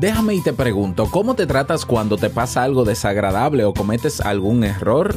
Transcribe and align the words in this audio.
Déjame 0.00 0.34
y 0.34 0.40
te 0.40 0.54
pregunto, 0.54 1.10
¿cómo 1.10 1.34
te 1.34 1.46
tratas 1.46 1.84
cuando 1.84 2.16
te 2.16 2.30
pasa 2.30 2.62
algo 2.62 2.86
desagradable 2.86 3.66
o 3.66 3.74
cometes 3.74 4.22
algún 4.22 4.64
error? 4.64 5.14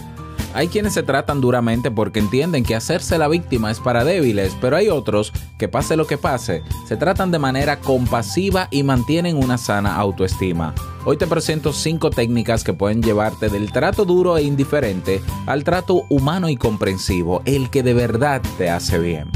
Hay 0.54 0.68
quienes 0.68 0.94
se 0.94 1.04
tratan 1.04 1.40
duramente 1.40 1.90
porque 1.90 2.20
entienden 2.20 2.66
que 2.66 2.76
hacerse 2.76 3.18
la 3.18 3.30
víctima 3.30 3.72
es 3.72 3.80
para 3.80 4.04
débiles, 4.04 4.58
pero 4.60 4.76
hay 4.76 4.90
otros 4.90 5.32
que 5.58 5.70
pase 5.70 5.96
lo 5.96 6.06
que 6.06 6.18
pase, 6.18 6.64
se 6.86 6.98
tratan 6.98 7.32
de 7.32 7.40
manera 7.40 7.80
compasiva 7.80 8.68
y 8.71 8.84
mantienen 8.84 9.38
una 9.38 9.57
sana 9.57 9.96
autoestima. 9.96 10.75
Hoy 11.05 11.15
te 11.15 11.27
presento 11.27 11.71
5 11.71 12.09
técnicas 12.09 12.65
que 12.65 12.73
pueden 12.73 13.02
llevarte 13.02 13.47
del 13.47 13.71
trato 13.71 14.04
duro 14.04 14.36
e 14.36 14.43
indiferente 14.43 15.21
al 15.45 15.63
trato 15.63 16.04
humano 16.09 16.50
y 16.50 16.57
comprensivo, 16.57 17.41
el 17.45 17.70
que 17.70 17.84
de 17.84 17.93
verdad 17.93 18.41
te 18.57 18.70
hace 18.70 19.00
bien. 19.00 19.31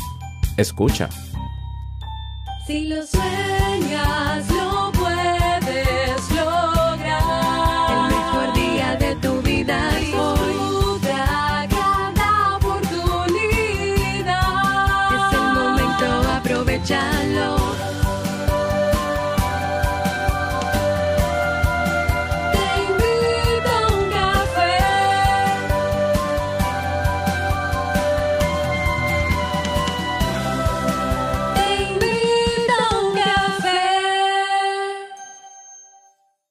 Escucha. 0.58 1.08
Si 2.68 2.86
lo 2.90 2.98
sueñas, 3.08 4.17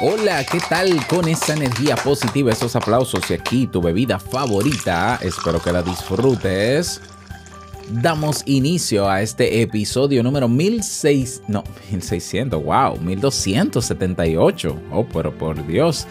Hola, 0.00 0.44
¿qué 0.44 0.60
tal 0.60 1.04
con 1.08 1.26
esa 1.26 1.54
energía 1.54 1.96
positiva, 1.96 2.52
esos 2.52 2.76
aplausos 2.76 3.28
y 3.32 3.34
aquí 3.34 3.66
tu 3.66 3.82
bebida 3.82 4.20
favorita? 4.20 5.18
Espero 5.20 5.60
que 5.60 5.72
la 5.72 5.82
disfrutes. 5.82 7.00
Damos 7.90 8.44
inicio 8.46 9.10
a 9.10 9.22
este 9.22 9.60
episodio 9.60 10.22
número 10.22 10.46
1600, 10.46 11.48
no, 11.48 11.64
1600, 11.90 12.62
wow, 12.62 12.96
1278. 13.00 14.80
Oh, 14.92 15.04
pero 15.04 15.36
por 15.36 15.66
Dios 15.66 16.06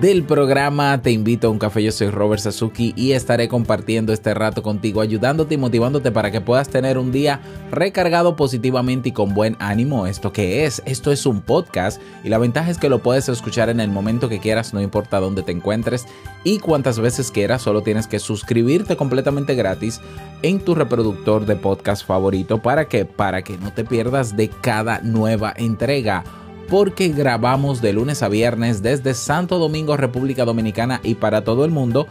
del 0.00 0.22
programa. 0.22 1.00
Te 1.02 1.10
invito 1.10 1.48
a 1.48 1.50
un 1.50 1.58
café, 1.58 1.82
yo 1.82 1.90
soy 1.90 2.10
Robert 2.10 2.42
Sasuki 2.42 2.92
y 2.94 3.12
estaré 3.12 3.48
compartiendo 3.48 4.12
este 4.12 4.32
rato 4.34 4.62
contigo, 4.62 5.00
ayudándote 5.00 5.54
y 5.54 5.58
motivándote 5.58 6.12
para 6.12 6.30
que 6.30 6.40
puedas 6.40 6.68
tener 6.68 6.98
un 6.98 7.10
día 7.10 7.40
recargado 7.72 8.36
positivamente 8.36 9.08
y 9.08 9.12
con 9.12 9.34
buen 9.34 9.56
ánimo. 9.58 10.06
¿Esto 10.06 10.32
qué 10.32 10.66
es? 10.66 10.82
Esto 10.84 11.10
es 11.10 11.26
un 11.26 11.40
podcast 11.40 12.00
y 12.22 12.28
la 12.28 12.38
ventaja 12.38 12.70
es 12.70 12.78
que 12.78 12.88
lo 12.88 13.00
puedes 13.00 13.28
escuchar 13.28 13.70
en 13.70 13.80
el 13.80 13.90
momento 13.90 14.28
que 14.28 14.38
quieras, 14.38 14.72
no 14.72 14.80
importa 14.80 15.18
dónde 15.18 15.42
te 15.42 15.52
encuentres 15.52 16.06
y 16.44 16.58
cuantas 16.58 17.00
veces 17.00 17.30
quieras, 17.30 17.62
solo 17.62 17.82
tienes 17.82 18.06
que 18.06 18.20
suscribirte 18.20 18.96
completamente 18.96 19.54
gratis 19.54 20.00
en 20.42 20.60
tu 20.60 20.74
reproductor 20.74 21.46
de 21.46 21.56
podcast 21.56 22.06
favorito 22.06 22.62
para 22.62 22.86
que 22.86 23.04
para 23.04 23.42
que 23.42 23.58
no 23.58 23.72
te 23.72 23.84
pierdas 23.84 24.36
de 24.36 24.48
cada 24.48 25.00
nueva 25.00 25.52
entrega 25.56 26.24
porque 26.68 27.08
grabamos 27.08 27.80
de 27.80 27.92
lunes 27.92 28.22
a 28.22 28.28
viernes 28.28 28.82
desde 28.82 29.14
Santo 29.14 29.58
Domingo, 29.58 29.96
República 29.96 30.44
Dominicana 30.44 31.00
y 31.02 31.14
para 31.14 31.42
todo 31.42 31.64
el 31.64 31.70
mundo. 31.70 32.06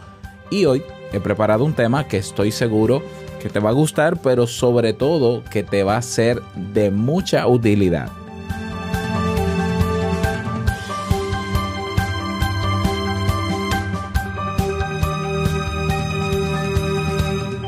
Y 0.50 0.64
hoy 0.64 0.82
he 1.12 1.20
preparado 1.20 1.64
un 1.64 1.74
tema 1.74 2.08
que 2.08 2.16
estoy 2.16 2.50
seguro 2.50 3.02
que 3.40 3.48
te 3.48 3.60
va 3.60 3.70
a 3.70 3.74
gustar, 3.74 4.20
pero 4.20 4.46
sobre 4.46 4.92
todo 4.92 5.44
que 5.44 5.62
te 5.62 5.84
va 5.84 5.96
a 5.96 6.02
ser 6.02 6.42
de 6.72 6.90
mucha 6.90 7.46
utilidad. 7.46 8.10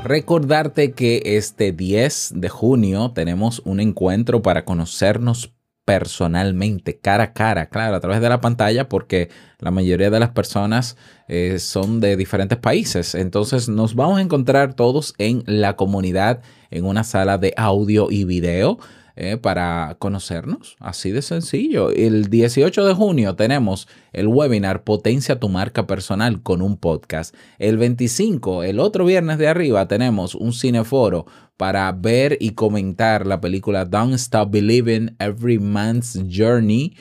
Recordarte 0.02 0.90
que 0.90 1.22
este 1.24 1.70
10 1.70 2.32
de 2.34 2.48
junio 2.48 3.12
tenemos 3.14 3.62
un 3.64 3.78
encuentro 3.78 4.42
para 4.42 4.64
conocernos 4.64 5.52
personalmente, 5.90 7.00
cara 7.00 7.24
a 7.24 7.32
cara, 7.32 7.66
claro, 7.66 7.96
a 7.96 8.00
través 8.00 8.20
de 8.20 8.28
la 8.28 8.40
pantalla, 8.40 8.88
porque 8.88 9.28
la 9.58 9.72
mayoría 9.72 10.08
de 10.08 10.20
las 10.20 10.28
personas 10.28 10.96
eh, 11.26 11.58
son 11.58 11.98
de 11.98 12.16
diferentes 12.16 12.58
países. 12.58 13.16
Entonces 13.16 13.68
nos 13.68 13.96
vamos 13.96 14.20
a 14.20 14.22
encontrar 14.22 14.74
todos 14.74 15.14
en 15.18 15.42
la 15.46 15.74
comunidad, 15.74 16.42
en 16.70 16.84
una 16.84 17.02
sala 17.02 17.38
de 17.38 17.54
audio 17.56 18.06
y 18.08 18.22
video 18.22 18.78
eh, 19.16 19.36
para 19.36 19.96
conocernos. 19.98 20.76
Así 20.78 21.10
de 21.10 21.22
sencillo. 21.22 21.90
El 21.90 22.30
18 22.30 22.86
de 22.86 22.94
junio 22.94 23.36
tenemos 23.36 23.88
el 24.12 24.28
webinar 24.28 24.84
Potencia 24.84 25.38
tu 25.38 25.48
marca 25.48 25.86
personal 25.86 26.42
con 26.42 26.62
un 26.62 26.76
podcast. 26.76 27.34
El 27.58 27.76
25, 27.76 28.62
el 28.62 28.80
otro 28.80 29.04
viernes 29.04 29.38
de 29.38 29.48
arriba, 29.48 29.88
tenemos 29.88 30.34
un 30.34 30.52
cineforo 30.52 31.26
para 31.56 31.92
ver 31.92 32.38
y 32.40 32.52
comentar 32.52 33.26
la 33.26 33.40
película 33.40 33.84
Don't 33.84 34.14
Stop 34.14 34.50
Believing 34.50 35.14
Every 35.18 35.58
Man's 35.58 36.18
Journey. 36.26 36.94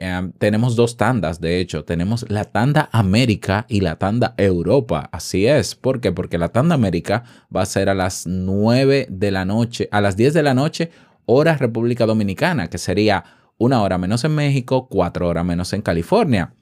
Em, 0.00 0.30
tenemos 0.38 0.76
dos 0.76 0.96
tandas, 0.96 1.40
de 1.40 1.58
hecho, 1.58 1.84
tenemos 1.84 2.24
la 2.30 2.44
tanda 2.44 2.88
América 2.92 3.66
y 3.68 3.80
la 3.80 3.96
tanda 3.96 4.34
Europa. 4.36 5.10
Así 5.10 5.46
es, 5.46 5.74
¿por 5.74 6.00
qué? 6.00 6.12
Porque 6.12 6.38
la 6.38 6.50
tanda 6.50 6.76
América 6.76 7.24
va 7.54 7.62
a 7.62 7.66
ser 7.66 7.88
a 7.88 7.94
las 7.94 8.24
9 8.24 9.08
de 9.10 9.30
la 9.32 9.44
noche, 9.44 9.88
a 9.90 10.00
las 10.00 10.16
10 10.16 10.34
de 10.34 10.42
la 10.44 10.54
noche, 10.54 10.90
hora 11.28 11.56
República 11.56 12.06
Dominicana, 12.06 12.68
que 12.68 12.78
sería 12.78 13.24
una 13.58 13.82
hora 13.82 13.98
menos 13.98 14.24
en 14.24 14.34
México, 14.34 14.88
cuatro 14.88 15.28
horas 15.28 15.44
menos 15.44 15.72
en 15.74 15.82
California. 15.82 16.54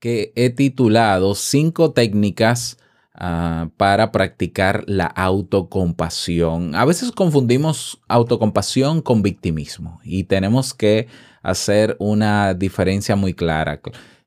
que 0.00 0.32
he 0.36 0.50
titulado 0.50 1.34
cinco 1.34 1.92
técnicas 1.92 2.78
ah, 3.14 3.70
para 3.76 4.12
practicar 4.12 4.84
la 4.86 5.06
autocompasión. 5.06 6.74
A 6.74 6.84
veces 6.84 7.12
confundimos 7.12 8.00
autocompasión 8.08 9.02
con 9.02 9.22
victimismo 9.22 10.00
y 10.04 10.24
tenemos 10.24 10.74
que 10.74 11.08
hacer 11.42 11.96
una 11.98 12.54
diferencia 12.54 13.16
muy 13.16 13.34
clara. 13.34 13.80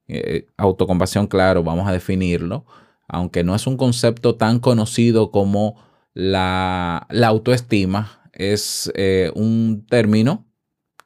Eh, 0.07 0.47
autocompasión, 0.57 1.27
claro, 1.27 1.63
vamos 1.63 1.87
a 1.87 1.91
definirlo, 1.91 2.65
aunque 3.07 3.43
no 3.43 3.55
es 3.55 3.67
un 3.67 3.77
concepto 3.77 4.35
tan 4.35 4.59
conocido 4.59 5.31
como 5.31 5.83
la, 6.13 7.07
autoestima, 7.25 8.21
es 8.33 8.91
eh, 8.95 9.31
un 9.35 9.85
término 9.89 10.47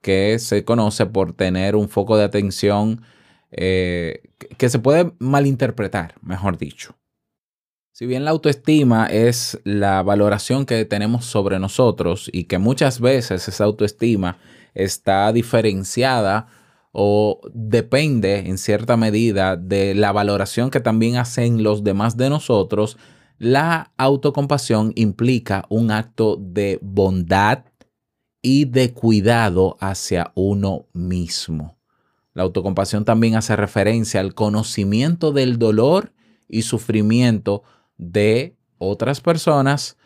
que 0.02 0.40
se 0.40 0.64
conoce 0.66 1.06
por 1.06 1.34
tener 1.34 1.76
un 1.76 1.90
foco 1.90 2.18
de 2.18 2.24
atención 2.24 3.02
eh, 3.52 4.24
que 4.58 4.70
se 4.70 4.80
puede 4.80 5.14
malinterpretar, 5.20 6.16
mejor 6.22 6.58
dicho. 6.58 6.96
Si 8.02 8.08
bien 8.08 8.26
la 8.26 8.32
autoestima 8.32 9.06
es 9.06 9.60
la 9.64 10.02
valoración 10.02 10.66
que 10.66 10.86
tenemos 10.86 11.24
sobre 11.26 11.60
nosotros 11.60 12.32
y 12.34 12.46
que 12.46 12.58
muchas 12.58 13.00
veces 13.00 13.48
esa 13.48 13.64
autoestima 13.64 14.40
está 14.74 15.32
diferenciada 15.32 16.48
o 16.92 17.42
depende 17.54 18.40
en 18.40 18.58
cierta 18.58 18.98
medida 18.98 19.56
de 19.56 19.94
la 19.94 20.12
valoración 20.14 20.72
que 20.72 20.80
también 20.80 21.18
hacen 21.18 21.62
los 21.62 21.84
demás 21.84 22.18
de 22.18 22.32
nosotros, 22.32 22.98
la 23.38 23.92
autocompasión 23.98 24.94
implica 24.96 25.68
un 25.70 25.92
acto 25.92 26.38
de 26.42 26.80
bondad 26.82 27.66
y 28.42 28.66
de 28.66 28.94
cuidado 28.94 29.78
hacia 29.80 30.32
uno 30.34 30.88
mismo. 30.92 31.78
La 32.34 32.42
autocompasión 32.42 33.06
también 33.06 33.36
hace 33.36 33.56
referencia 33.56 34.22
al 34.22 34.34
conocimiento 34.34 35.32
del 35.32 35.60
dolor 35.60 36.14
y 36.48 36.64
sufrimiento 36.64 37.62
de 38.02 38.58
otras 38.80 39.22
personas, 39.22 39.98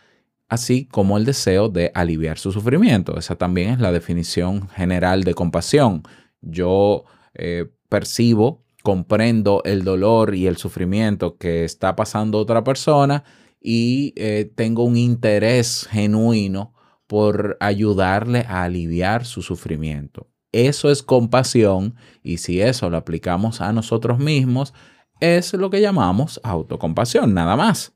así 0.50 0.86
como 0.86 1.18
el 1.18 1.26
deseo 1.26 1.70
de 1.70 1.92
aliviar 1.96 2.38
su 2.38 2.52
sufrimiento. 2.52 3.18
Esa 3.18 3.38
también 3.38 3.70
es 3.70 3.80
la 3.80 3.92
definición 3.92 4.68
general 4.70 5.24
de 5.24 5.34
compasión. 5.34 6.04
Yo 6.42 7.06
eh, 7.34 7.72
percibo, 7.90 8.64
comprendo 8.84 9.64
el 9.66 9.84
dolor 9.84 10.36
y 10.36 10.46
el 10.46 10.58
sufrimiento 10.58 11.38
que 11.38 11.64
está 11.64 11.96
pasando 11.96 12.38
otra 12.38 12.64
persona 12.64 13.24
y 13.60 14.14
eh, 14.16 14.52
tengo 14.54 14.84
un 14.84 14.98
interés 14.98 15.88
genuino 15.90 16.74
por 17.08 17.58
ayudarle 17.62 18.46
a 18.48 18.64
aliviar 18.64 19.26
su 19.26 19.42
sufrimiento. 19.42 20.28
Eso 20.52 20.92
es 20.92 21.02
compasión 21.02 21.96
y 22.22 22.38
si 22.38 22.62
eso 22.62 22.90
lo 22.90 22.98
aplicamos 22.98 23.62
a 23.62 23.72
nosotros 23.72 24.20
mismos, 24.20 24.74
es 25.20 25.54
lo 25.54 25.70
que 25.70 25.82
llamamos 25.82 26.40
autocompasión, 26.44 27.34
nada 27.34 27.56
más. 27.56 27.94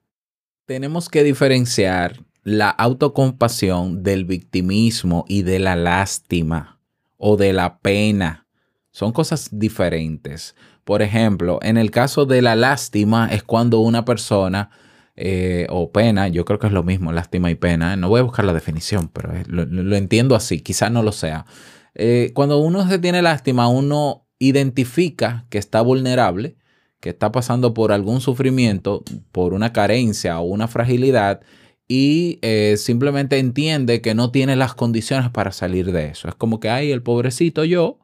Tenemos 0.66 1.10
que 1.10 1.24
diferenciar 1.24 2.24
la 2.44 2.70
autocompasión 2.70 4.04
del 4.04 4.26
victimismo 4.26 5.26
y 5.28 5.44
de 5.44 5.60
la 5.60 5.76
lástima 5.76 6.80
o 7.18 7.38
de 7.38 7.54
la 7.54 7.80
pena. 7.80 8.48
Son 8.92 9.12
cosas 9.12 9.50
diferentes. 9.52 10.56
Por 10.84 11.02
ejemplo, 11.02 11.60
en 11.62 11.78
el 11.78 11.92
caso 11.92 12.26
de 12.26 12.42
la 12.42 12.56
lástima 12.56 13.30
es 13.32 13.44
cuando 13.44 13.80
una 13.80 14.06
persona 14.06 14.72
eh, 15.16 15.68
o 15.70 15.92
pena, 15.92 16.30
yo 16.30 16.46
creo 16.46 16.60
que 16.60 16.68
es 16.68 16.74
lo 16.74 16.84
mismo, 16.84 17.12
lástima 17.12 17.52
y 17.52 17.56
pena. 17.56 17.96
No 17.96 18.10
voy 18.10 18.22
a 18.22 18.24
buscar 18.24 18.46
la 18.46 18.54
definición, 18.54 19.10
pero 19.10 19.34
lo, 19.48 19.96
entiendo 19.96 20.36
así, 20.36 20.62
quizás 20.62 20.92
no 20.92 21.04
lo 21.04 21.12
sea. 21.12 21.46
Eh, 21.94 22.32
cuando 22.34 22.58
uno 22.60 22.88
se 22.88 23.00
tiene 23.00 23.22
lástima, 23.22 23.68
uno 23.68 24.28
identifica 24.40 25.46
que 25.50 25.58
está 25.58 25.82
vulnerable, 25.82 26.56
que 27.00 27.10
está 27.10 27.32
pasando 27.32 27.74
por 27.74 27.92
algún 27.92 28.22
sufrimiento, 28.22 29.04
por 29.32 29.54
una 29.54 29.74
carencia 29.74 30.40
o 30.40 30.44
una 30.44 30.68
fragilidad 30.68 31.42
y 31.88 32.40
eh, 32.42 32.76
simplemente 32.78 33.40
entiende 33.40 34.02
que 34.02 34.16
no 34.16 34.32
tiene 34.32 34.56
las 34.56 34.74
condiciones 34.76 35.30
para 35.32 35.52
salir 35.52 35.92
de 35.92 36.08
eso. 36.10 36.28
Es 36.28 36.36
como 36.36 36.60
que 36.60 36.70
hay 36.70 36.92
el 36.92 37.02
pobrecito 37.02 37.64
yo 37.64 38.00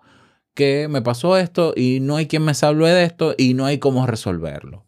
que 0.54 0.88
me 0.88 1.02
pasó 1.02 1.38
esto 1.38 1.74
y 1.76 2.00
no 2.00 2.16
hay 2.16 2.28
quien 2.28 2.44
me 2.44 2.54
salve 2.54 2.90
de 2.90 3.04
esto 3.04 3.36
y 3.38 3.54
no 3.54 3.66
hay 3.66 3.78
cómo 3.78 4.08
resolverlo 4.08 4.86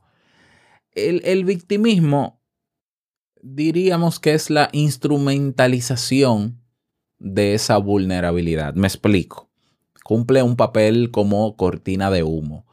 el, 0.98 1.45
victimismo 1.45 2.42
diríamos 3.42 4.19
que 4.19 4.33
es 4.33 4.50
la 4.50 4.69
instrumentalización 4.71 6.62
de 7.19 7.54
esa 7.54 7.77
vulnerabilidad. 7.77 8.74
Me 8.74 8.88
explico. 8.88 9.50
Cumple 10.04 10.44
un 10.44 10.56
papel 10.56 11.12
como 11.12 11.56
cortina 11.56 12.09
de 12.12 12.24
humo. 12.24 12.65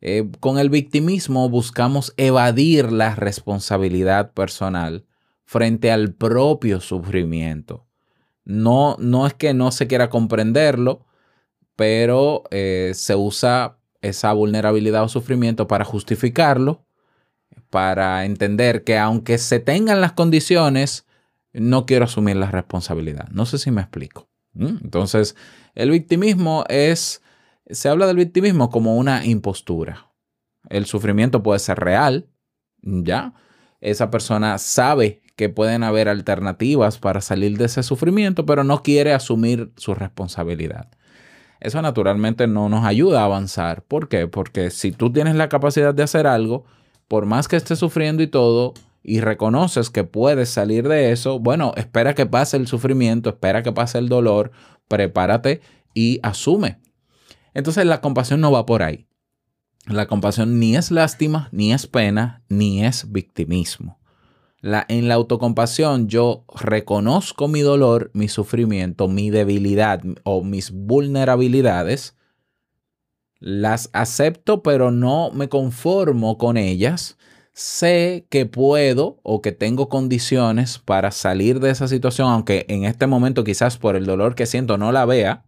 Eh, 0.00 0.30
con 0.40 0.58
el 0.58 0.70
victimismo 0.70 1.48
buscamos 1.48 2.14
evadir 2.16 2.92
la 2.92 3.14
responsabilidad 3.14 4.32
personal 4.32 5.04
frente 5.44 5.90
al 5.90 6.12
propio 6.12 6.80
sufrimiento. 6.80 7.86
No, 8.44 8.96
no 8.98 9.26
es 9.26 9.34
que 9.34 9.54
no 9.54 9.70
se 9.72 9.86
quiera 9.86 10.08
comprenderlo, 10.08 11.06
pero 11.76 12.44
eh, 12.50 12.92
se 12.94 13.14
usa 13.16 13.78
esa 14.00 14.32
vulnerabilidad 14.32 15.04
o 15.04 15.08
sufrimiento 15.08 15.66
para 15.66 15.84
justificarlo 15.84 16.84
para 17.70 18.24
entender 18.24 18.84
que 18.84 18.98
aunque 18.98 19.38
se 19.38 19.60
tengan 19.60 20.00
las 20.00 20.12
condiciones, 20.12 21.06
no 21.52 21.86
quiero 21.86 22.04
asumir 22.04 22.36
la 22.36 22.50
responsabilidad. 22.50 23.28
No 23.30 23.46
sé 23.46 23.58
si 23.58 23.70
me 23.70 23.80
explico. 23.80 24.28
Entonces, 24.54 25.36
el 25.74 25.90
victimismo 25.90 26.64
es, 26.68 27.22
se 27.70 27.88
habla 27.88 28.06
del 28.06 28.16
victimismo 28.16 28.70
como 28.70 28.96
una 28.96 29.24
impostura. 29.24 30.10
El 30.68 30.86
sufrimiento 30.86 31.42
puede 31.42 31.58
ser 31.58 31.78
real, 31.78 32.28
¿ya? 32.82 33.34
Esa 33.80 34.10
persona 34.10 34.58
sabe 34.58 35.22
que 35.36 35.48
pueden 35.48 35.84
haber 35.84 36.08
alternativas 36.08 36.98
para 36.98 37.20
salir 37.20 37.56
de 37.58 37.66
ese 37.66 37.82
sufrimiento, 37.82 38.44
pero 38.44 38.64
no 38.64 38.82
quiere 38.82 39.12
asumir 39.12 39.72
su 39.76 39.94
responsabilidad. 39.94 40.88
Eso 41.60 41.80
naturalmente 41.80 42.46
no 42.46 42.68
nos 42.68 42.84
ayuda 42.84 43.22
a 43.22 43.24
avanzar. 43.24 43.82
¿Por 43.82 44.08
qué? 44.08 44.26
Porque 44.26 44.70
si 44.70 44.92
tú 44.92 45.12
tienes 45.12 45.36
la 45.36 45.48
capacidad 45.48 45.94
de 45.94 46.02
hacer 46.02 46.26
algo, 46.26 46.64
por 47.06 47.26
más 47.26 47.48
que 47.48 47.56
estés 47.56 47.78
sufriendo 47.78 48.22
y 48.22 48.26
todo, 48.26 48.74
y 49.02 49.20
reconoces 49.20 49.90
que 49.90 50.04
puedes 50.04 50.50
salir 50.50 50.88
de 50.88 51.12
eso, 51.12 51.38
bueno, 51.38 51.72
espera 51.76 52.14
que 52.14 52.26
pase 52.26 52.56
el 52.56 52.66
sufrimiento, 52.66 53.30
espera 53.30 53.62
que 53.62 53.72
pase 53.72 53.98
el 53.98 54.08
dolor, 54.08 54.50
prepárate 54.88 55.60
y 55.94 56.20
asume. 56.22 56.78
Entonces 57.58 57.86
la 57.86 58.00
compasión 58.00 58.40
no 58.40 58.52
va 58.52 58.66
por 58.66 58.84
ahí. 58.84 59.08
La 59.84 60.06
compasión 60.06 60.60
ni 60.60 60.76
es 60.76 60.92
lástima, 60.92 61.48
ni 61.50 61.72
es 61.72 61.88
pena, 61.88 62.44
ni 62.48 62.84
es 62.84 63.10
victimismo. 63.10 63.98
La, 64.60 64.86
en 64.88 65.08
la 65.08 65.14
autocompasión 65.14 66.06
yo 66.06 66.44
reconozco 66.54 67.48
mi 67.48 67.62
dolor, 67.62 68.12
mi 68.14 68.28
sufrimiento, 68.28 69.08
mi 69.08 69.30
debilidad 69.30 70.00
o 70.22 70.44
mis 70.44 70.70
vulnerabilidades 70.70 72.16
las 73.40 73.90
acepto, 73.92 74.62
pero 74.62 74.92
no 74.92 75.32
me 75.32 75.48
conformo 75.48 76.38
con 76.38 76.56
ellas. 76.56 77.18
Sé 77.54 78.28
que 78.30 78.46
puedo 78.46 79.18
o 79.24 79.42
que 79.42 79.50
tengo 79.50 79.88
condiciones 79.88 80.78
para 80.78 81.10
salir 81.10 81.58
de 81.58 81.70
esa 81.70 81.88
situación, 81.88 82.28
aunque 82.28 82.66
en 82.68 82.84
este 82.84 83.08
momento 83.08 83.42
quizás 83.42 83.78
por 83.78 83.96
el 83.96 84.06
dolor 84.06 84.36
que 84.36 84.46
siento 84.46 84.78
no 84.78 84.92
la 84.92 85.06
vea. 85.06 85.47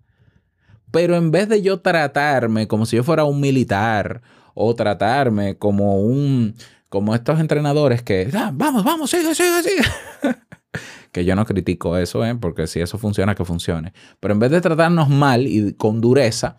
Pero 0.90 1.16
en 1.16 1.30
vez 1.30 1.48
de 1.48 1.62
yo 1.62 1.80
tratarme 1.80 2.68
como 2.68 2.86
si 2.86 2.96
yo 2.96 3.04
fuera 3.04 3.24
un 3.24 3.40
militar 3.40 4.22
o 4.54 4.74
tratarme 4.74 5.56
como 5.56 6.00
un 6.00 6.54
como 6.88 7.14
estos 7.14 7.38
entrenadores 7.38 8.02
que 8.02 8.28
ah, 8.34 8.50
vamos, 8.52 8.82
vamos, 8.84 9.10
sigue, 9.10 9.34
sigue, 9.34 9.62
sigue. 9.62 9.88
que 11.12 11.24
yo 11.24 11.34
no 11.36 11.44
critico 11.46 11.96
eso, 11.96 12.24
¿eh? 12.24 12.34
porque 12.34 12.66
si 12.66 12.80
eso 12.80 12.98
funciona, 12.98 13.34
que 13.34 13.44
funcione. 13.44 13.92
Pero 14.18 14.34
en 14.34 14.40
vez 14.40 14.50
de 14.50 14.60
tratarnos 14.60 15.08
mal 15.08 15.46
y 15.46 15.72
con 15.74 16.00
dureza, 16.00 16.56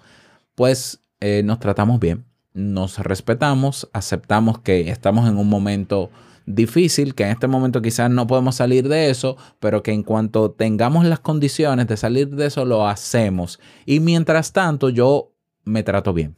pues 0.55 1.01
eh, 1.19 1.43
nos 1.43 1.59
tratamos 1.59 1.99
bien, 1.99 2.25
nos 2.53 2.97
respetamos, 2.99 3.89
aceptamos 3.93 4.59
que 4.59 4.89
estamos 4.89 5.27
en 5.29 5.37
un 5.37 5.49
momento 5.49 6.09
difícil, 6.45 7.15
que 7.15 7.23
en 7.23 7.29
este 7.29 7.47
momento 7.47 7.81
quizás 7.81 8.09
no 8.09 8.27
podemos 8.27 8.55
salir 8.55 8.87
de 8.87 9.09
eso, 9.09 9.37
pero 9.59 9.83
que 9.83 9.91
en 9.91 10.03
cuanto 10.03 10.51
tengamos 10.51 11.05
las 11.05 11.19
condiciones 11.19 11.87
de 11.87 11.97
salir 11.97 12.29
de 12.29 12.47
eso, 12.47 12.65
lo 12.65 12.87
hacemos. 12.87 13.59
Y 13.85 13.99
mientras 13.99 14.53
tanto, 14.53 14.89
yo 14.89 15.33
me 15.63 15.83
trato 15.83 16.13
bien. 16.13 16.35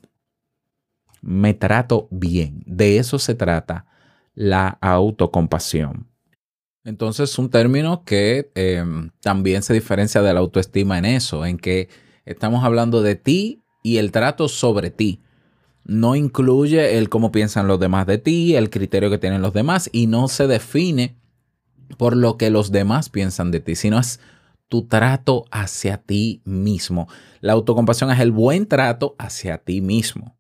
Me 1.21 1.53
trato 1.53 2.07
bien. 2.11 2.63
De 2.65 2.97
eso 2.97 3.19
se 3.19 3.35
trata 3.35 3.85
la 4.35 4.77
autocompasión. 4.81 6.07
Entonces, 6.83 7.37
un 7.39 7.49
término 7.49 8.03
que 8.03 8.51
em, 8.55 9.11
también 9.21 9.63
se 9.63 9.73
diferencia 9.73 10.21
de 10.21 10.33
la 10.33 10.41
autoestima 10.41 10.97
en 10.97 11.05
eso, 11.05 11.45
en 11.45 11.57
que 11.57 11.87
estamos 12.25 12.63
hablando 12.65 13.01
de 13.01 13.15
ti 13.15 13.63
y 13.83 13.97
el 13.97 14.11
trato 14.11 14.49
sobre 14.49 14.91
ti. 14.91 15.21
No 15.85 16.15
incluye 16.15 16.97
el 16.97 17.09
cómo 17.09 17.31
piensan 17.31 17.67
los 17.67 17.79
demás 17.79 18.07
de 18.07 18.17
ti, 18.17 18.55
el 18.55 18.69
criterio 18.69 19.09
que 19.09 19.17
tienen 19.17 19.41
los 19.41 19.53
demás 19.53 19.89
y 19.91 20.07
no 20.07 20.27
se 20.27 20.47
define 20.47 21.15
por 21.97 22.15
lo 22.15 22.37
que 22.37 22.49
los 22.49 22.71
demás 22.71 23.09
piensan 23.09 23.51
de 23.51 23.59
ti, 23.59 23.75
sino 23.75 23.99
es 23.99 24.19
tu 24.69 24.87
trato 24.87 25.45
hacia 25.51 25.97
ti 25.97 26.41
mismo. 26.45 27.07
La 27.41 27.53
autocompasión 27.53 28.11
es 28.11 28.19
el 28.19 28.31
buen 28.31 28.67
trato 28.67 29.15
hacia 29.19 29.57
ti 29.57 29.81
mismo. 29.81 30.37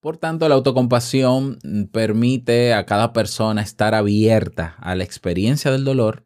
Por 0.00 0.16
tanto, 0.16 0.48
la 0.48 0.56
autocompasión 0.56 1.58
permite 1.92 2.74
a 2.74 2.86
cada 2.86 3.12
persona 3.12 3.62
estar 3.62 3.94
abierta 3.94 4.76
a 4.80 4.94
la 4.94 5.04
experiencia 5.04 5.70
del 5.70 5.84
dolor 5.84 6.24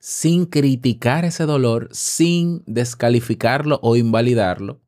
sin 0.00 0.46
criticar 0.46 1.26
ese 1.26 1.44
dolor, 1.44 1.88
sin 1.92 2.64
descalificarlo 2.66 3.78
o 3.82 3.96
invalidarlo, 3.96 4.80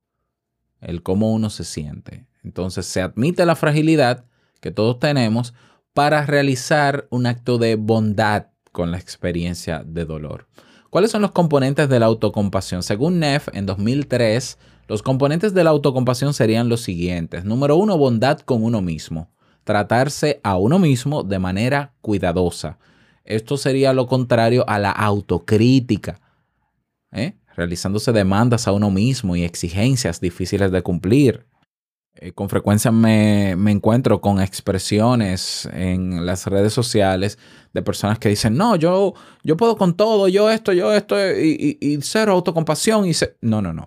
el 0.82 1.02
cómo 1.02 1.32
uno 1.32 1.50
se 1.50 1.64
siente. 1.64 2.26
Entonces 2.44 2.86
se 2.86 3.00
admite 3.00 3.46
la 3.46 3.56
fragilidad 3.56 4.24
que 4.60 4.70
todos 4.70 4.98
tenemos 4.98 5.54
para 5.94 6.26
realizar 6.26 7.06
un 7.10 7.26
acto 7.26 7.58
de 7.58 7.76
bondad 7.76 8.46
con 8.72 8.90
la 8.90 8.98
experiencia 8.98 9.82
de 9.84 10.04
dolor. 10.04 10.48
¿Cuáles 10.90 11.10
son 11.10 11.22
los 11.22 11.32
componentes 11.32 11.88
de 11.88 12.00
la 12.00 12.06
autocompasión? 12.06 12.82
Según 12.82 13.18
Neff, 13.18 13.48
en 13.52 13.64
2003, 13.66 14.58
los 14.88 15.02
componentes 15.02 15.54
de 15.54 15.64
la 15.64 15.70
autocompasión 15.70 16.34
serían 16.34 16.68
los 16.68 16.82
siguientes. 16.82 17.44
Número 17.44 17.76
uno, 17.76 17.96
bondad 17.96 18.40
con 18.40 18.62
uno 18.62 18.82
mismo. 18.82 19.30
tratarse 19.64 20.40
a 20.42 20.56
uno 20.56 20.80
mismo 20.80 21.22
de 21.22 21.38
manera 21.38 21.94
cuidadosa. 22.00 22.78
Esto 23.24 23.56
sería 23.56 23.92
lo 23.92 24.08
contrario 24.08 24.64
a 24.68 24.80
la 24.80 24.90
autocrítica, 24.90 26.20
¿eh? 27.12 27.36
Realizándose 27.56 28.12
demandas 28.12 28.66
a 28.66 28.72
uno 28.72 28.90
mismo 28.90 29.36
y 29.36 29.44
exigencias 29.44 30.20
difíciles 30.20 30.70
de 30.70 30.82
cumplir. 30.82 31.46
Eh, 32.16 32.32
con 32.32 32.50
frecuencia 32.50 32.92
me, 32.92 33.52
encuentro 33.52 34.20
con 34.20 34.40
expresiones 34.40 35.68
en 35.72 36.26
las 36.26 36.46
redes 36.46 36.74
sociales 36.74 37.38
de 37.72 37.82
personas 37.82 38.18
que 38.18 38.28
dicen, 38.28 38.54
no, 38.56 38.76
yo, 38.76 39.14
yo 39.42 39.56
puedo 39.56 39.76
con 39.76 39.94
todo, 39.94 40.28
yo 40.28 40.50
esto, 40.50 40.72
yo 40.72 40.92
esto, 40.92 41.16
y, 41.18 41.78
y, 41.80 41.98
cero 42.02 42.32
autocompasión. 42.32 43.06
Y 43.06 43.12
No, 43.40 43.62
no, 43.62 43.72
no, 43.72 43.86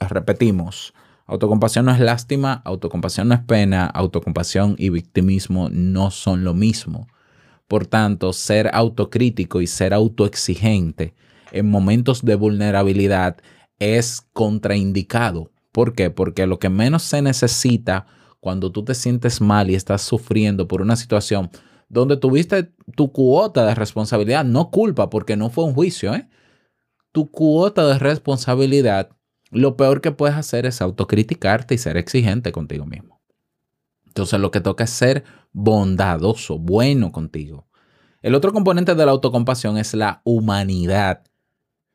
repetimos, 0.00 0.92
autocompasión 1.26 1.86
no 1.86 1.92
es 1.92 2.00
lástima, 2.00 2.60
autocompasión 2.64 3.28
no 3.28 3.34
es 3.34 3.40
pena, 3.40 3.86
autocompasión 3.86 4.76
y 4.78 4.90
victimismo 4.90 5.68
no 5.70 6.10
son 6.10 6.44
lo 6.44 6.52
mismo. 6.52 7.08
Por 7.68 7.86
tanto, 7.86 8.34
ser 8.34 8.68
autocrítico 8.74 9.62
y 9.62 9.66
ser 9.66 9.94
autoexigente 9.94 11.14
en 11.52 11.70
momentos 11.70 12.24
de 12.24 12.34
vulnerabilidad 12.34 13.36
es 13.78 14.26
contraindicado. 14.32 15.50
¿Por 15.70 15.94
qué? 15.94 16.10
Porque 16.10 16.46
lo 16.46 16.58
que 16.58 16.68
menos 16.68 17.02
se 17.02 17.22
necesita 17.22 18.06
cuando 18.40 18.72
tú 18.72 18.84
te 18.84 18.94
sientes 18.94 19.40
mal 19.40 19.70
y 19.70 19.74
estás 19.74 20.02
sufriendo 20.02 20.66
por 20.66 20.82
una 20.82 20.96
situación 20.96 21.50
donde 21.88 22.16
tuviste 22.16 22.72
tu 22.96 23.12
cuota 23.12 23.66
de 23.66 23.74
responsabilidad, 23.74 24.44
no 24.44 24.70
culpa 24.70 25.10
porque 25.10 25.36
no 25.36 25.50
fue 25.50 25.64
un 25.64 25.74
juicio, 25.74 26.14
¿eh? 26.14 26.28
tu 27.12 27.30
cuota 27.30 27.86
de 27.86 27.98
responsabilidad, 27.98 29.10
lo 29.50 29.76
peor 29.76 30.00
que 30.00 30.10
puedes 30.10 30.36
hacer 30.36 30.64
es 30.64 30.80
autocriticarte 30.80 31.74
y 31.74 31.78
ser 31.78 31.98
exigente 31.98 32.50
contigo 32.50 32.86
mismo. 32.86 33.20
Entonces 34.06 34.40
lo 34.40 34.50
que 34.50 34.60
toca 34.60 34.84
es 34.84 34.90
ser 34.90 35.24
bondadoso, 35.52 36.58
bueno 36.58 37.12
contigo. 37.12 37.66
El 38.22 38.34
otro 38.34 38.52
componente 38.52 38.94
de 38.94 39.04
la 39.04 39.12
autocompasión 39.12 39.76
es 39.76 39.94
la 39.94 40.22
humanidad 40.24 41.24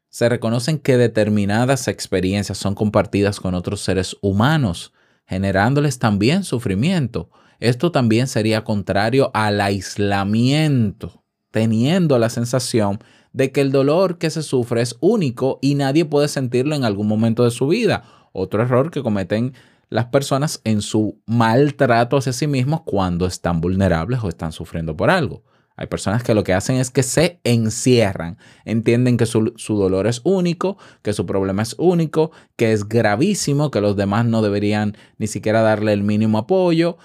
se 0.09 0.29
reconocen 0.29 0.79
que 0.79 0.97
determinadas 0.97 1.87
experiencias 1.87 2.57
son 2.57 2.75
compartidas 2.75 3.39
con 3.39 3.55
otros 3.55 3.81
seres 3.81 4.17
humanos, 4.21 4.93
generándoles 5.25 5.99
también 5.99 6.43
sufrimiento. 6.43 7.29
Esto 7.59 7.91
también 7.91 8.27
sería 8.27 8.63
contrario 8.63 9.31
al 9.33 9.61
aislamiento, 9.61 11.23
teniendo 11.51 12.19
la 12.19 12.29
sensación 12.29 12.99
de 13.33 13.51
que 13.51 13.61
el 13.61 13.71
dolor 13.71 14.17
que 14.17 14.29
se 14.29 14.43
sufre 14.43 14.81
es 14.81 14.95
único 14.99 15.59
y 15.61 15.75
nadie 15.75 16.05
puede 16.05 16.27
sentirlo 16.27 16.75
en 16.75 16.83
algún 16.83 17.07
momento 17.07 17.43
de 17.43 17.51
su 17.51 17.67
vida. 17.67 18.03
Otro 18.31 18.61
error 18.61 18.91
que 18.91 19.03
cometen 19.03 19.53
las 19.89 20.05
personas 20.05 20.61
en 20.63 20.81
su 20.81 21.21
maltrato 21.25 22.17
hacia 22.17 22.33
sí 22.33 22.47
mismos 22.47 22.81
cuando 22.81 23.25
están 23.25 23.61
vulnerables 23.61 24.23
o 24.23 24.29
están 24.29 24.51
sufriendo 24.51 24.95
por 24.95 25.09
algo. 25.09 25.43
Hay 25.77 25.85
personas 25.85 26.23
que 26.23 26.33
lo 26.33 26.43
que 26.43 26.55
hacen 26.55 26.77
es 26.77 26.89
que 26.89 27.03
se 27.03 27.39
encierran, 27.43 28.39
entienden 28.65 29.15
que 29.15 29.27
su, 29.27 29.53
dolor 29.67 30.07
es 30.07 30.21
único, 30.23 30.77
que 31.03 31.13
su 31.13 31.27
problema 31.27 31.61
es 31.61 31.75
único, 31.77 32.31
que 32.55 32.73
es 32.73 32.89
gravísimo, 32.89 33.69
que 33.69 33.79
los 33.79 33.95
demás 33.95 34.25
no 34.25 34.41
deberían 34.41 34.97
ni 35.19 35.27
siquiera 35.27 35.61
darle 35.61 35.93
el 35.93 36.01
mínimo 36.01 36.39
apoyo. 36.39 36.97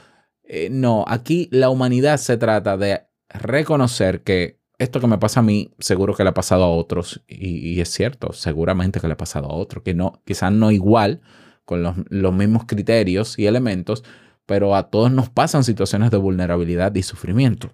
Eh, 0.42 0.70
no, 0.70 1.04
aquí 1.06 1.50
la 1.52 1.68
humanidad 1.68 2.16
se 2.16 2.38
trata 2.38 2.78
de 2.78 3.02
reconocer 3.28 4.22
que 4.22 4.58
esto 4.78 5.00
que 5.00 5.06
me 5.06 5.18
pasa 5.18 5.40
a 5.40 5.42
mí, 5.42 5.74
seguro 5.78 6.14
que 6.14 6.22
le 6.22 6.30
ha 6.30 6.34
pasado 6.34 6.64
a 6.64 6.70
otros, 6.70 7.22
y, 7.28 7.78
es 7.78 7.90
cierto, 7.90 8.32
seguramente 8.32 9.00
que 9.00 9.06
le 9.06 9.12
ha 9.12 9.18
pasado 9.18 9.50
a 9.50 9.54
otros, 9.54 9.84
que 9.84 9.92
no, 9.92 10.22
quizás 10.24 10.50
no 10.50 10.70
igual, 10.70 11.20
con 11.66 11.82
los, 11.82 11.94
los 12.08 12.32
mismos 12.32 12.64
criterios 12.66 13.38
y 13.38 13.46
elementos, 13.46 14.02
pero 14.46 14.74
a 14.74 14.90
todos 14.90 15.12
nos 15.12 15.28
pasan 15.28 15.62
situaciones 15.62 16.10
de 16.10 16.16
vulnerabilidad 16.16 16.94
y 16.94 17.02
sufrimiento. 17.02 17.70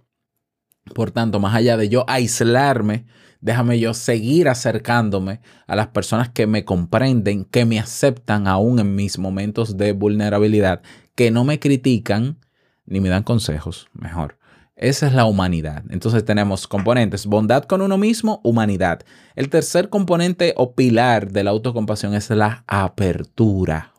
Por 0.95 1.11
tanto, 1.11 1.41
más 1.41 1.55
allá 1.55 1.77
de 1.77 1.89
yo 1.89 2.05
aislarme, 2.09 3.07
déjame 3.41 3.79
yo 3.79 3.95
seguir 3.95 4.49
acercándome 4.49 5.41
a 5.67 5.77
las 5.77 5.89
personas 5.89 6.29
que 6.31 6.47
me 6.47 6.65
comprenden, 6.65 7.45
que 7.45 7.65
me 7.65 7.79
aceptan 7.79 8.47
aún 8.47 8.79
en 8.79 8.95
mis 8.95 9.19
momentos 9.19 9.77
de 9.77 9.93
vulnerabilidad, 9.93 10.83
que 11.15 11.31
no 11.31 11.45
me 11.45 11.59
critican 11.59 12.39
ni 12.87 13.01
me 13.01 13.09
dan 13.09 13.23
consejos, 13.23 13.89
mejor. 13.93 14.39
Esa 14.75 15.09
es 15.09 15.13
la 15.13 15.25
humanidad. 15.25 15.83
Entonces 15.91 16.25
tenemos 16.25 16.69
componentes, 16.69 17.27
bondad 17.27 17.65
con 17.65 17.83
uno 17.83 17.99
mismo, 17.99 18.41
humanidad. 18.45 19.01
El 19.35 19.51
tercer 19.51 19.89
componente 19.89 20.55
o 20.57 20.75
pilar 20.75 21.33
de 21.33 21.43
la 21.45 21.51
autocompasión 21.51 22.15
es 22.15 22.31
la 22.31 22.65
apertura. 22.67 23.93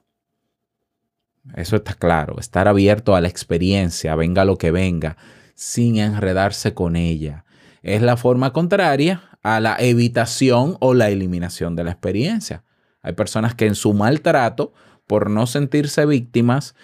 Eso 1.56 1.76
está 1.76 1.94
claro, 1.94 2.40
estar 2.40 2.68
abierto 2.68 3.16
a 3.16 3.22
la 3.22 3.28
experiencia, 3.28 4.16
venga 4.16 4.46
lo 4.46 4.58
que 4.58 4.72
venga 4.72 5.18
sin 5.60 5.98
enredarse 5.98 6.74
con 6.74 6.96
ella. 6.96 7.44
Es 7.82 8.02
la 8.02 8.16
forma 8.16 8.54
contraria 8.54 9.24
a 9.44 9.60
la 9.60 9.76
evitación 9.78 10.78
o 10.80 10.94
la 10.94 11.10
eliminación 11.10 11.76
de 11.76 11.84
la 11.84 11.92
experiencia. 11.92 12.64
Hay 13.02 13.12
personas 13.12 13.56
que 13.56 13.66
en 13.66 13.76
su 13.76 13.94
maltrato, 13.94 14.72
por 15.06 15.30
no 15.30 15.48
sentirse 15.48 16.06
víctimas, 16.06 16.76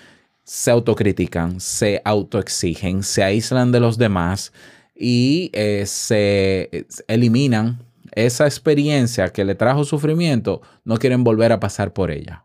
se 0.43 0.71
autocritican, 0.71 1.61
se 1.61 2.01
autoexigen, 2.03 3.03
se 3.03 3.23
aíslan 3.23 3.71
de 3.71 3.79
los 3.79 3.97
demás 3.97 4.51
y 4.93 5.51
eh, 5.53 5.85
se 5.85 6.85
eliminan 7.07 7.79
esa 8.11 8.45
experiencia 8.45 9.29
que 9.29 9.45
le 9.45 9.55
trajo 9.55 9.85
sufrimiento, 9.85 10.61
no 10.83 10.97
quieren 10.97 11.23
volver 11.23 11.53
a 11.53 11.61
pasar 11.61 11.93
por 11.93 12.11
ella 12.11 12.44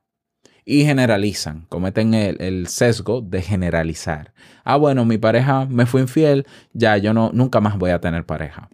y 0.64 0.84
generalizan, 0.84 1.66
cometen 1.68 2.14
el, 2.14 2.66
sesgo 2.68 3.20
de 3.20 3.42
generalizar. 3.42 4.32
Ah, 4.64 4.76
bueno, 4.76 5.04
mi 5.04 5.18
pareja 5.18 5.66
me 5.66 5.86
fue 5.86 6.02
infiel, 6.02 6.46
ya 6.72 6.96
yo 6.96 7.12
no, 7.12 7.30
nunca 7.32 7.60
más 7.60 7.78
voy 7.78 7.90
a 7.90 8.00
tener 8.00 8.24
pareja. 8.26 8.70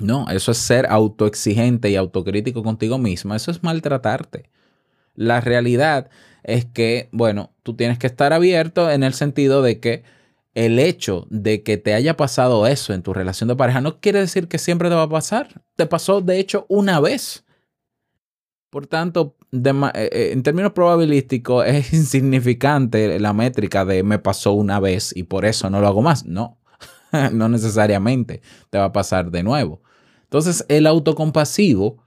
No, 0.00 0.28
eso 0.28 0.52
es 0.52 0.58
ser 0.58 0.86
autoexigente 0.90 1.90
y 1.90 1.96
autocrítico 1.96 2.62
contigo 2.62 2.98
misma, 2.98 3.36
eso 3.36 3.50
es 3.50 3.62
maltratarte. 3.62 4.50
La 5.14 5.40
realidad 5.40 6.10
es 6.42 6.64
que, 6.64 7.08
bueno, 7.12 7.52
tú 7.62 7.74
tienes 7.74 7.98
que 7.98 8.06
estar 8.06 8.32
abierto 8.32 8.90
en 8.90 9.02
el 9.02 9.14
sentido 9.14 9.62
de 9.62 9.80
que 9.80 10.02
el 10.54 10.78
hecho 10.78 11.26
de 11.30 11.62
que 11.62 11.76
te 11.76 11.94
haya 11.94 12.16
pasado 12.16 12.66
eso 12.66 12.92
en 12.92 13.02
tu 13.02 13.12
relación 13.12 13.48
de 13.48 13.56
pareja 13.56 13.80
no 13.80 14.00
quiere 14.00 14.20
decir 14.20 14.48
que 14.48 14.58
siempre 14.58 14.88
te 14.88 14.94
va 14.94 15.02
a 15.02 15.08
pasar. 15.08 15.62
Te 15.76 15.86
pasó, 15.86 16.20
de 16.20 16.38
hecho, 16.38 16.64
una 16.68 17.00
vez. 17.00 17.44
Por 18.70 18.86
tanto, 18.86 19.36
eh, 19.54 20.10
eh, 20.12 20.30
en 20.32 20.42
términos 20.42 20.72
probabilísticos 20.72 21.64
es 21.66 21.92
insignificante 21.92 23.18
la 23.20 23.32
métrica 23.32 23.84
de 23.84 24.02
me 24.02 24.18
pasó 24.18 24.52
una 24.52 24.80
vez 24.80 25.16
y 25.16 25.24
por 25.24 25.44
eso 25.44 25.70
no 25.70 25.80
lo 25.80 25.86
hago 25.86 26.02
más. 26.02 26.24
No, 26.24 26.58
no 27.32 27.48
necesariamente 27.48 28.42
te 28.70 28.78
va 28.78 28.86
a 28.86 28.92
pasar 28.92 29.30
de 29.30 29.42
nuevo. 29.42 29.82
Entonces, 30.24 30.64
el 30.68 30.86
autocompasivo 30.86 32.02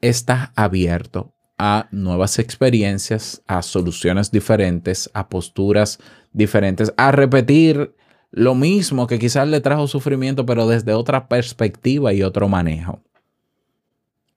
está 0.00 0.52
abierto 0.56 1.32
a 1.58 1.88
nuevas 1.92 2.38
experiencias, 2.38 3.42
a 3.46 3.62
soluciones 3.62 4.30
diferentes, 4.30 5.10
a 5.14 5.28
posturas 5.28 5.98
diferentes, 6.32 6.92
a 6.96 7.12
repetir 7.12 7.94
lo 8.30 8.54
mismo 8.54 9.06
que 9.06 9.18
quizás 9.18 9.46
le 9.46 9.60
trajo 9.60 9.86
sufrimiento, 9.86 10.46
pero 10.46 10.66
desde 10.66 10.94
otra 10.94 11.28
perspectiva 11.28 12.12
y 12.12 12.22
otro 12.22 12.48
manejo. 12.48 13.00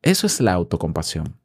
Eso 0.01 0.27
es 0.27 0.41
la 0.41 0.53
autocompasión. 0.53 1.42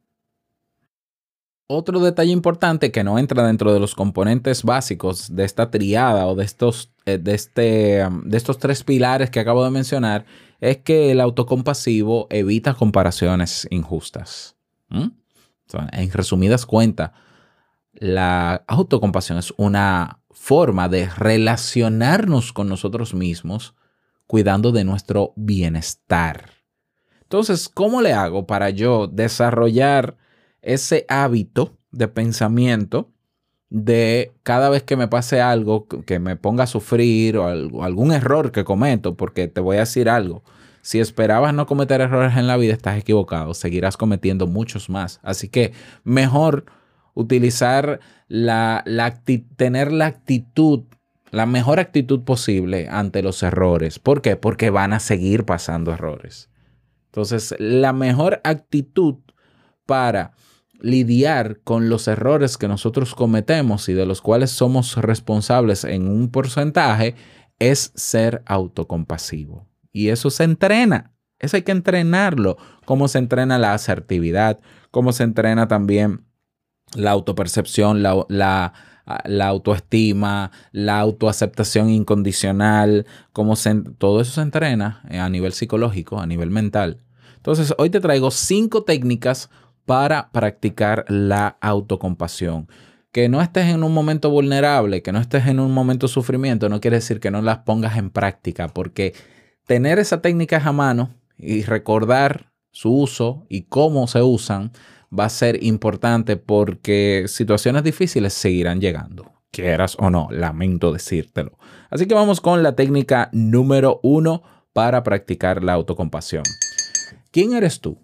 Otro 1.71 1.99
detalle 1.99 2.31
importante 2.31 2.91
que 2.91 3.03
no 3.03 3.19
entra 3.19 3.45
dentro 3.45 3.71
de 3.71 3.79
los 3.79 3.93
componentes 3.93 4.63
básicos 4.63 5.35
de 5.35 5.45
esta 5.45 5.69
triada 5.69 6.25
o 6.25 6.33
de 6.33 6.43
estos, 6.43 6.91
eh, 7.05 7.19
de 7.19 7.35
este, 7.35 8.07
um, 8.07 8.23
de 8.23 8.37
estos 8.37 8.57
tres 8.57 8.83
pilares 8.83 9.29
que 9.29 9.39
acabo 9.39 9.63
de 9.63 9.69
mencionar 9.69 10.25
es 10.61 10.77
que 10.77 11.11
el 11.11 11.21
autocompasivo 11.21 12.25
evita 12.31 12.73
comparaciones 12.73 13.67
injustas. 13.69 14.55
en 14.89 16.11
resumidas 16.11 16.65
cuentas, 16.65 17.11
la 17.93 18.63
autocompasión 18.65 19.37
es 19.37 19.53
una 19.55 20.21
forma 20.31 20.89
de 20.89 21.07
relacionarnos 21.07 22.51
con 22.51 22.67
nosotros 22.67 23.13
mismos 23.13 23.75
cuidando 24.25 24.71
de 24.71 24.85
nuestro 24.85 25.33
bienestar. 25.35 26.49
Entonces, 27.21 27.69
¿cómo 27.69 28.01
le 28.01 28.13
hago 28.13 28.47
para 28.47 28.71
yo 28.71 29.05
desarrollar 29.05 30.17
ese 30.61 31.05
hábito 31.07 31.77
de 31.91 32.07
pensamiento 32.07 33.11
de 33.69 34.33
cada 34.43 34.69
vez 34.69 34.83
que 34.83 34.95
me 34.95 35.07
pase 35.07 35.41
algo 35.41 35.87
que 35.87 36.19
me 36.19 36.35
ponga 36.35 36.63
a 36.63 36.67
sufrir 36.67 37.37
o 37.37 37.83
algún 37.83 38.11
error 38.11 38.51
que 38.51 38.63
cometo? 38.63 39.15
Porque 39.15 39.47
te 39.47 39.61
voy 39.61 39.77
a 39.77 39.81
decir 39.81 40.09
algo. 40.09 40.43
Si 40.81 40.99
esperabas 40.99 41.53
no 41.53 41.67
cometer 41.67 42.01
errores 42.01 42.37
en 42.37 42.47
la 42.47 42.57
vida, 42.57 42.73
estás 42.73 42.97
equivocado. 42.97 43.53
Seguirás 43.53 43.97
cometiendo 43.97 44.47
muchos 44.47 44.89
más. 44.89 45.19
Así 45.23 45.49
que 45.49 45.73
mejor 46.03 46.65
utilizar 47.13 47.99
la, 48.27 48.83
la 48.85 49.21
tener 49.55 49.91
la 49.91 50.07
actitud 50.07 50.83
la 51.31 51.45
mejor 51.45 51.79
actitud 51.79 52.23
posible 52.23 52.87
ante 52.89 53.21
los 53.21 53.43
errores. 53.43 53.99
¿Por 53.99 54.21
qué? 54.21 54.35
Porque 54.35 54.69
van 54.69 54.93
a 54.93 54.99
seguir 54.99 55.45
pasando 55.45 55.91
errores. 55.91 56.49
Entonces, 57.05 57.55
la 57.59 57.93
mejor 57.93 58.41
actitud 58.43 59.15
para 59.85 60.33
lidiar 60.81 61.59
con 61.63 61.89
los 61.89 62.07
errores 62.07 62.57
que 62.57 62.67
nosotros 62.67 63.15
cometemos 63.15 63.89
y 63.89 63.93
de 63.93 64.05
los 64.05 64.21
cuales 64.21 64.51
somos 64.51 64.95
responsables 64.95 65.83
en 65.83 66.07
un 66.07 66.29
porcentaje 66.29 67.15
es 67.59 67.91
ser 67.95 68.41
autocompasivo. 68.45 69.67
Y 69.91 70.09
eso 70.09 70.29
se 70.29 70.43
entrena. 70.45 71.13
Eso 71.39 71.57
hay 71.57 71.63
que 71.63 71.71
entrenarlo. 71.71 72.57
Cómo 72.85 73.07
se 73.07 73.17
entrena 73.17 73.57
la 73.57 73.73
asertividad, 73.73 74.59
cómo 74.91 75.11
se 75.11 75.23
entrena 75.23 75.67
también 75.67 76.25
la 76.95 77.11
autopercepción, 77.11 78.01
la, 78.01 78.25
la, 78.29 79.47
autoestima, 79.47 80.51
la 80.71 80.99
autoaceptación 80.99 81.89
incondicional, 81.89 83.05
cómo 83.31 83.55
se, 83.55 83.75
todo 83.97 84.21
eso 84.21 84.33
se 84.33 84.41
entrena 84.41 85.01
a 85.09 85.29
nivel 85.29 85.53
psicológico, 85.53 86.19
a 86.19 86.25
nivel 86.25 86.49
mental. 86.49 87.03
Entonces, 87.35 87.73
hoy 87.77 87.89
te 87.89 88.01
traigo 88.01 88.31
cinco 88.31 88.83
técnicas 88.83 89.49
para 89.89 90.31
practicar 90.31 91.03
la 91.07 91.57
autocompasión. 91.61 92.67
Que 93.11 93.27
no 93.27 93.41
estés 93.41 93.69
en 93.73 93.83
un 93.83 93.91
momento 93.91 94.29
vulnerable, 94.29 95.01
que 95.01 95.11
no 95.11 95.17
estés 95.17 95.47
en 95.47 95.59
un 95.59 95.71
momento 95.71 96.05
de 96.05 96.13
sufrimiento, 96.13 96.69
no 96.69 96.79
quiere 96.79 96.97
decir 96.97 97.19
que 97.19 97.31
no 97.31 97.41
las 97.41 97.57
pongas 97.59 97.97
en 97.97 98.11
práctica, 98.11 98.67
porque 98.67 99.15
tener 99.65 99.97
esa 99.97 100.21
técnica 100.21 100.61
a 100.63 100.71
mano 100.73 101.09
y 101.39 101.63
recordar 101.63 102.51
su 102.69 102.93
uso 102.93 103.47
y 103.49 103.63
cómo 103.63 104.05
se 104.05 104.21
usan 104.21 104.73
va 105.11 105.25
a 105.25 105.29
ser 105.29 105.63
importante 105.63 106.37
porque 106.37 107.25
situaciones 107.27 107.81
difíciles 107.81 108.33
seguirán 108.33 108.79
llegando, 108.81 109.33
quieras 109.49 109.97
o 109.99 110.11
no, 110.11 110.27
lamento 110.29 110.93
decírtelo. 110.93 111.57
Así 111.89 112.05
que 112.05 112.13
vamos 112.13 112.41
con 112.41 112.61
la 112.61 112.75
técnica 112.75 113.31
número 113.33 113.99
uno 114.03 114.43
para 114.71 115.01
practicar 115.01 115.63
la 115.63 115.73
autocompasión. 115.73 116.43
¿Quién 117.31 117.53
eres 117.53 117.81
tú? 117.81 117.97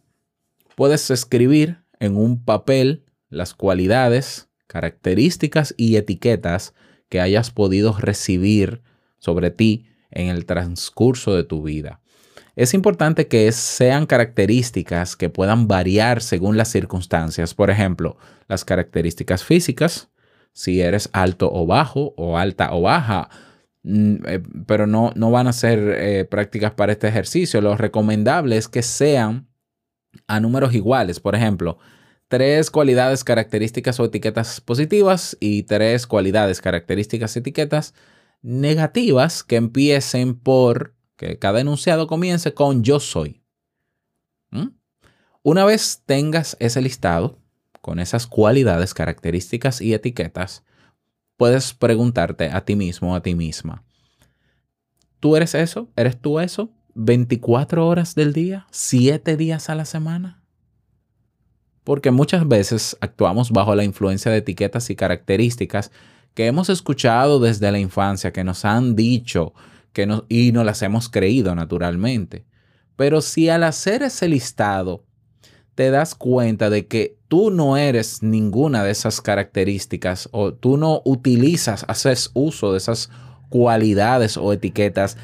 Puedes 0.75 1.10
escribir 1.10 1.84
en 2.00 2.17
un 2.17 2.44
papel 2.44 3.05
las 3.29 3.53
cualidades, 3.53 4.50
características 4.67 5.74
y 5.77 5.96
etiquetas 5.96 6.74
que 7.10 7.22
hayas 7.22 7.51
podido 7.51 7.98
recibir 7.98 8.82
sobre 9.20 9.51
ti 9.51 9.88
en 10.12 10.27
el 10.27 10.46
transcurso 10.46 11.36
de 11.36 11.44
tu 11.44 11.63
vida. 11.63 12.01
Es 12.55 12.74
importante 12.74 13.27
que 13.27 13.51
sean 13.51 14.05
características 14.05 15.15
que 15.15 15.29
puedan 15.29 15.67
variar 15.67 16.22
según 16.22 16.58
las 16.58 16.70
circunstancias. 16.70 17.53
Por 17.53 17.70
ejemplo, 17.70 18.17
las 18.48 18.63
características 18.63 19.44
físicas, 19.44 20.10
si 20.53 20.82
eres 20.82 21.10
alto 21.12 21.50
o 21.51 21.65
bajo 21.65 22.13
o 22.15 22.38
alta 22.38 22.74
o 22.74 22.82
baja, 22.82 23.29
mm, 23.84 24.15
eh, 24.25 24.44
pero 24.65 24.88
no, 24.88 25.12
no 25.15 25.32
van 25.32 25.48
a 25.48 25.53
ser 25.53 25.79
eh, 25.79 26.25
prácticas 26.25 26.74
para 26.74 26.94
este 26.94 27.10
ejercicio. 27.10 27.60
Lo 27.60 27.75
recomendable 27.75 28.55
es 28.55 28.70
que 28.70 28.84
sean 28.84 29.50
a 30.27 30.39
números 30.39 30.74
iguales. 30.74 31.19
Por 31.19 31.36
ejemplo, 31.36 31.77
tres 32.27 32.72
cualidades, 32.72 33.24
características 33.24 34.00
o 34.00 34.05
etiquetas 34.05 34.62
positivas 34.62 35.38
y 35.39 35.63
tres 35.63 36.07
cualidades, 36.07 36.62
características, 36.62 37.36
etiquetas 37.38 37.93
negativas 38.41 39.43
que 39.43 39.55
empiecen 39.55 40.36
por 40.36 40.95
que 41.15 41.39
cada 41.39 41.62
enunciado 41.62 42.07
comience 42.07 42.53
con 42.53 42.84
yo 42.84 43.00
soy. 43.00 43.41
¿Mm? 44.51 44.67
Una 45.43 45.65
vez 45.65 46.03
tengas 46.05 46.57
ese 46.60 46.81
listado 46.81 47.39
con 47.81 48.00
esas 48.00 48.27
cualidades, 48.27 48.93
características 48.93 49.79
y 49.79 49.93
etiquetas, 49.93 50.63
puedes 51.38 51.74
preguntarte 51.74 52.50
a 52.50 52.65
ti 52.65 52.75
mismo 52.75 53.15
a 53.15 53.22
ti 53.22 53.36
misma, 53.36 53.84
¿tú 55.19 55.36
eres 55.36 55.53
eso? 55.55 55.89
¿Eres 55.95 56.19
tú 56.19 56.39
eso? 56.39 56.72
¿24 56.95 57.85
horas 57.85 58.15
del 58.15 58.31
día? 58.31 58.67
¿7 58.71 59.35
días 59.35 59.69
a 59.69 59.75
la 59.75 59.83
semana? 59.83 60.41
Porque 61.83 62.09
muchas 62.09 62.47
veces 62.47 62.97
actuamos 63.01 63.51
bajo 63.51 63.75
la 63.75 63.83
influencia 63.83 64.31
de 64.31 64.37
etiquetas 64.37 64.89
y 64.89 64.95
características 64.95 65.91
que 66.33 66.47
hemos 66.47 66.69
escuchado 66.69 67.41
desde 67.41 67.69
la 67.71 67.79
infancia, 67.79 68.31
que 68.31 68.45
nos 68.45 68.63
han 68.63 68.95
dicho, 68.95 69.53
y 70.29 70.51
no 70.51 70.63
las 70.63 70.81
hemos 70.81 71.09
creído 71.09 71.53
naturalmente. 71.53 72.45
Pero 72.96 73.22
si 73.22 73.50
al 73.50 73.63
hacer 73.63 74.01
ese 74.01 74.27
listado 74.29 75.03
te 75.75 75.91
das 75.91 76.15
cuenta 76.15 76.70
de 76.70 76.87
que 76.87 77.17
tú 77.27 77.51
no 77.51 77.75
eres 77.75 78.24
ninguna 78.24 78.83
de 78.83 78.91
esas 78.91 79.20
características 79.20 80.29
o 80.31 80.53
tú 80.53 80.77
no 80.77 81.01
utilizas, 81.03 81.85
haces 81.89 82.31
uso 82.33 82.72
de 82.72 82.77
esas 82.77 83.09
cualidades 83.50 84.37
o 84.37 84.53
etiquetas 84.53 85.17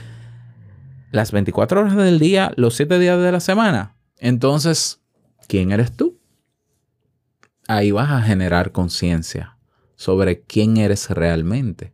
las 1.12 1.32
24 1.32 1.82
horas 1.82 1.96
del 1.96 2.20
día, 2.20 2.52
los 2.56 2.76
7 2.76 2.98
días 2.98 3.22
de 3.22 3.32
la 3.32 3.40
semana, 3.40 3.96
entonces, 4.18 5.02
¿quién 5.48 5.72
eres 5.72 5.92
tú? 5.92 6.20
Ahí 7.68 7.92
vas 7.92 8.12
a 8.12 8.22
generar 8.22 8.72
conciencia 8.72 9.58
sobre 9.96 10.42
quién 10.42 10.78
eres 10.78 11.10
realmente. 11.10 11.94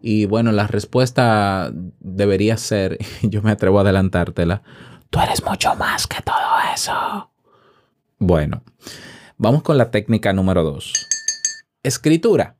Y 0.00 0.26
bueno, 0.26 0.52
la 0.52 0.66
respuesta 0.66 1.70
debería 2.00 2.56
ser, 2.56 2.98
yo 3.22 3.42
me 3.42 3.50
atrevo 3.50 3.78
a 3.78 3.82
adelantártela, 3.82 4.62
tú 5.10 5.20
eres 5.20 5.44
mucho 5.44 5.74
más 5.74 6.06
que 6.06 6.22
todo 6.22 6.34
eso. 6.74 7.30
Bueno, 8.18 8.62
vamos 9.36 9.62
con 9.62 9.78
la 9.78 9.90
técnica 9.90 10.32
número 10.32 10.62
dos. 10.62 10.92
Escritura. 11.82 12.56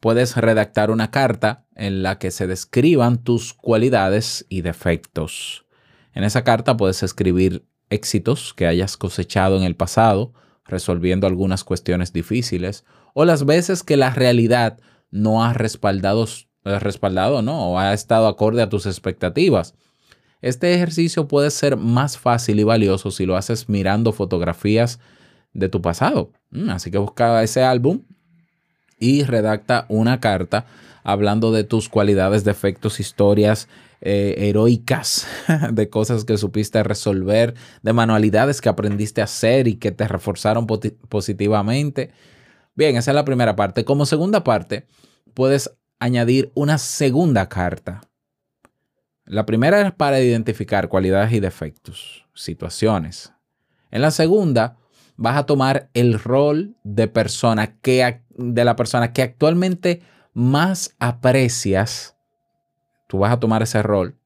Puedes 0.00 0.36
redactar 0.36 0.90
una 0.90 1.10
carta 1.10 1.66
en 1.74 2.02
la 2.02 2.18
que 2.18 2.30
se 2.30 2.46
describan 2.46 3.18
tus 3.18 3.52
cualidades 3.52 4.46
y 4.48 4.62
defectos. 4.62 5.66
En 6.12 6.24
esa 6.24 6.44
carta 6.44 6.76
puedes 6.76 7.02
escribir 7.02 7.64
éxitos 7.90 8.54
que 8.54 8.66
hayas 8.66 8.96
cosechado 8.96 9.56
en 9.56 9.62
el 9.62 9.76
pasado, 9.76 10.32
resolviendo 10.64 11.26
algunas 11.26 11.64
cuestiones 11.64 12.12
difíciles, 12.12 12.84
o 13.14 13.24
las 13.24 13.44
veces 13.44 13.82
que 13.82 13.96
la 13.96 14.10
realidad 14.10 14.78
no 15.10 15.44
ha 15.44 15.52
respaldado 15.52 16.26
respaldado, 16.64 17.42
¿no? 17.42 17.70
O 17.70 17.78
ha 17.78 17.94
estado 17.94 18.26
acorde 18.26 18.62
a 18.62 18.68
tus 18.68 18.86
expectativas. 18.86 19.74
Este 20.40 20.74
ejercicio 20.74 21.26
puede 21.26 21.50
ser 21.50 21.76
más 21.76 22.18
fácil 22.18 22.60
y 22.60 22.64
valioso 22.64 23.10
si 23.10 23.26
lo 23.26 23.36
haces 23.36 23.68
mirando 23.68 24.12
fotografías 24.12 25.00
de 25.52 25.68
tu 25.68 25.80
pasado. 25.80 26.32
Mm, 26.50 26.70
así 26.70 26.90
que 26.90 26.98
busca 26.98 27.42
ese 27.42 27.62
álbum 27.62 28.02
y 28.98 29.24
redacta 29.24 29.86
una 29.88 30.20
carta 30.20 30.66
hablando 31.02 31.52
de 31.52 31.64
tus 31.64 31.88
cualidades, 31.88 32.44
defectos, 32.44 33.00
historias 33.00 33.68
eh, 34.00 34.34
heroicas, 34.38 35.26
de 35.72 35.88
cosas 35.88 36.24
que 36.24 36.36
supiste 36.36 36.82
resolver, 36.82 37.54
de 37.82 37.92
manualidades 37.92 38.60
que 38.60 38.68
aprendiste 38.68 39.20
a 39.20 39.24
hacer 39.24 39.68
y 39.68 39.76
que 39.76 39.90
te 39.90 40.06
reforzaron 40.06 40.66
positivamente. 40.66 42.10
Bien, 42.74 42.96
esa 42.96 43.10
es 43.10 43.14
la 43.14 43.24
primera 43.24 43.56
parte. 43.56 43.84
Como 43.84 44.06
segunda 44.06 44.44
parte, 44.44 44.86
puedes 45.34 45.70
añadir 45.98 46.52
una 46.54 46.78
segunda 46.78 47.48
carta. 47.48 48.02
La 49.24 49.46
primera 49.46 49.80
es 49.80 49.92
para 49.92 50.20
identificar 50.20 50.88
cualidades 50.88 51.32
y 51.32 51.40
defectos, 51.40 52.26
situaciones. 52.34 53.32
En 53.90 54.02
la 54.02 54.10
segunda, 54.10 54.76
vas 55.16 55.36
a 55.36 55.46
tomar 55.46 55.90
el 55.92 56.18
rol 56.18 56.76
de 56.84 57.08
persona 57.08 57.78
que 57.80 58.22
de 58.38 58.64
la 58.64 58.76
persona 58.76 59.12
que 59.12 59.22
actualmente 59.22 60.00
más 60.32 60.94
aprecias. 60.98 62.16
Tú 63.08 63.18
vas 63.18 63.32
a 63.32 63.40
tomar 63.40 63.62
ese 63.62 63.82
rol 63.82 64.16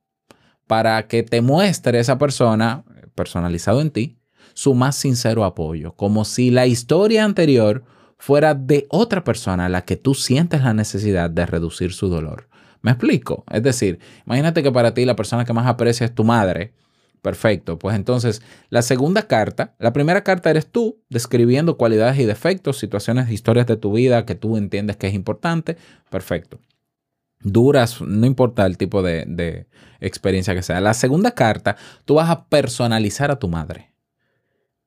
para 0.67 1.09
que 1.09 1.23
te 1.23 1.41
muestre 1.41 1.99
esa 1.99 2.19
persona 2.19 2.85
personalizado 3.15 3.81
en 3.81 3.91
ti 3.91 4.19
su 4.55 4.75
más 4.75 4.97
sincero 4.97 5.45
apoyo, 5.45 5.95
como 5.95 6.25
si 6.25 6.51
la 6.51 6.67
historia 6.67 7.25
anterior 7.25 7.85
fuera 8.19 8.55
de 8.55 8.87
otra 8.91 9.25
persona 9.25 9.67
a 9.67 9.69
la 9.69 9.83
que 9.83 9.97
tú 9.97 10.15
sientes 10.15 10.63
la 10.63 10.75
necesidad 10.75 11.31
de 11.31 11.47
reducir 11.47 11.93
su 11.93 12.09
dolor. 12.09 12.49
¿Me 12.83 12.91
explico? 12.91 13.45
Es 13.51 13.63
decir, 13.63 13.99
imagínate 14.27 14.63
que 14.63 14.71
para 14.71 14.93
ti 14.93 15.05
la 15.05 15.17
persona 15.17 15.45
que 15.45 15.53
más 15.53 15.67
aprecia 15.67 16.05
es 16.05 16.15
tu 16.15 16.25
madre. 16.25 16.75
Perfecto, 17.23 17.79
pues 17.79 17.95
entonces 17.95 18.43
la 18.69 18.83
segunda 18.83 19.29
carta, 19.29 19.77
la 19.79 19.93
primera 19.93 20.25
carta 20.25 20.51
eres 20.51 20.67
tú 20.67 21.01
describiendo 21.09 21.77
cualidades 21.77 22.19
y 22.19 22.25
defectos, 22.25 22.79
situaciones, 22.79 23.31
historias 23.31 23.69
de 23.69 23.77
tu 23.77 23.93
vida 23.93 24.27
que 24.27 24.35
tú 24.35 24.57
entiendes 24.57 24.97
que 24.97 25.07
es 25.07 25.15
importante. 25.15 25.77
Perfecto. 26.11 26.59
Duras, 27.41 28.01
no 28.01 28.27
importa 28.27 28.67
el 28.67 28.77
tipo 28.77 29.03
de, 29.03 29.67
experiencia 30.01 30.55
que 30.55 30.65
sea. 30.65 30.81
La 30.81 30.95
segunda 30.95 31.31
carta, 31.31 31.77
tú 32.05 32.15
vas 32.15 32.29
a 32.29 32.47
personalizar 32.47 33.31
a 33.31 33.39
tu 33.39 33.49
madre. 33.49 33.95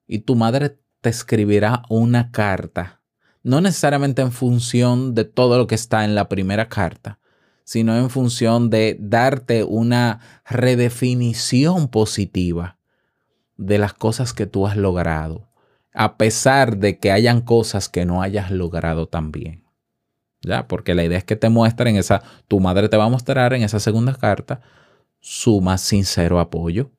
Y 0.06 0.20
tu 0.20 0.36
madre 0.36 0.78
te 1.00 1.10
escribirá 1.10 1.84
una 1.90 2.32
carta 2.32 3.02
no 3.46 3.62
necesariamente 3.62 4.24
en 4.24 4.32
función 4.32 5.14
de 5.14 5.24
todo 5.24 5.60
lo 5.60 5.68
que 5.68 5.76
está 5.76 6.04
en 6.04 6.16
la 6.16 6.28
primera 6.28 6.68
carta, 6.68 7.20
sino 7.66 7.98
en 7.98 8.10
función 8.10 8.70
de 8.70 8.96
darte 9.00 9.64
una 9.64 10.22
redefinición 10.46 11.90
positiva 11.90 12.78
de 13.58 13.80
las 13.80 13.94
cosas 13.94 14.34
que 14.34 14.46
tú 14.46 14.68
has 14.68 14.78
logrado, 14.78 15.50
a 15.94 16.16
pesar 16.16 16.78
de 16.78 17.00
que 17.00 17.12
hayan 17.12 17.42
cosas 17.42 17.90
que 17.90 18.06
no 18.06 18.22
hayas 18.22 18.52
logrado 18.52 19.08
también. 19.08 19.66
¿Ya? 20.42 20.68
Porque 20.68 20.94
la 20.94 21.04
idea 21.04 21.18
es 21.18 21.24
que 21.24 21.36
te 21.36 21.50
muestren 21.50 21.96
esa, 21.96 22.22
tu 22.48 22.60
madre 22.60 22.88
te 22.88 22.98
va 22.98 23.06
a 23.06 23.10
mostrar 23.10 23.52
en 23.54 23.64
esa 23.64 23.80
segunda 23.80 24.14
carta 24.14 24.62
su 25.20 25.60
más 25.60 25.82
sincero 25.82 26.40
apoyo. 26.40 26.92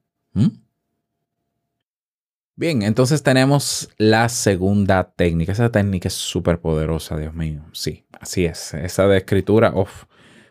Bien, 2.57 2.83
entonces 2.83 3.23
tenemos 3.23 3.89
la 3.99 4.29
segunda 4.29 5.13
técnica. 5.13 5.53
Esa 5.53 5.71
técnica 5.71 6.09
es 6.09 6.15
súper 6.15 6.59
poderosa, 6.59 7.17
Dios 7.17 7.35
mío. 7.35 7.63
Sí, 7.73 8.05
así 8.19 8.47
es. 8.47 8.75
Esa 8.75 9.07
de 9.07 9.19
escritura, 9.19 9.73
uff. 9.73 10.07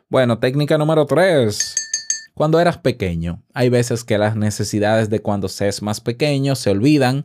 Bueno, 0.08 0.38
técnica 0.38 0.78
número 0.78 1.08
tres. 1.08 1.74
Cuando 2.36 2.60
eras 2.60 2.78
pequeño, 2.78 3.41
hay 3.56 3.70
veces 3.70 4.04
que 4.04 4.20
las 4.20 4.36
necesidades 4.36 5.10
de 5.10 5.20
cuando 5.20 5.50
se 5.50 5.68
es 5.68 5.82
más 5.82 6.00
pequeño 6.00 6.54
se 6.54 6.70
olvidan 6.70 7.24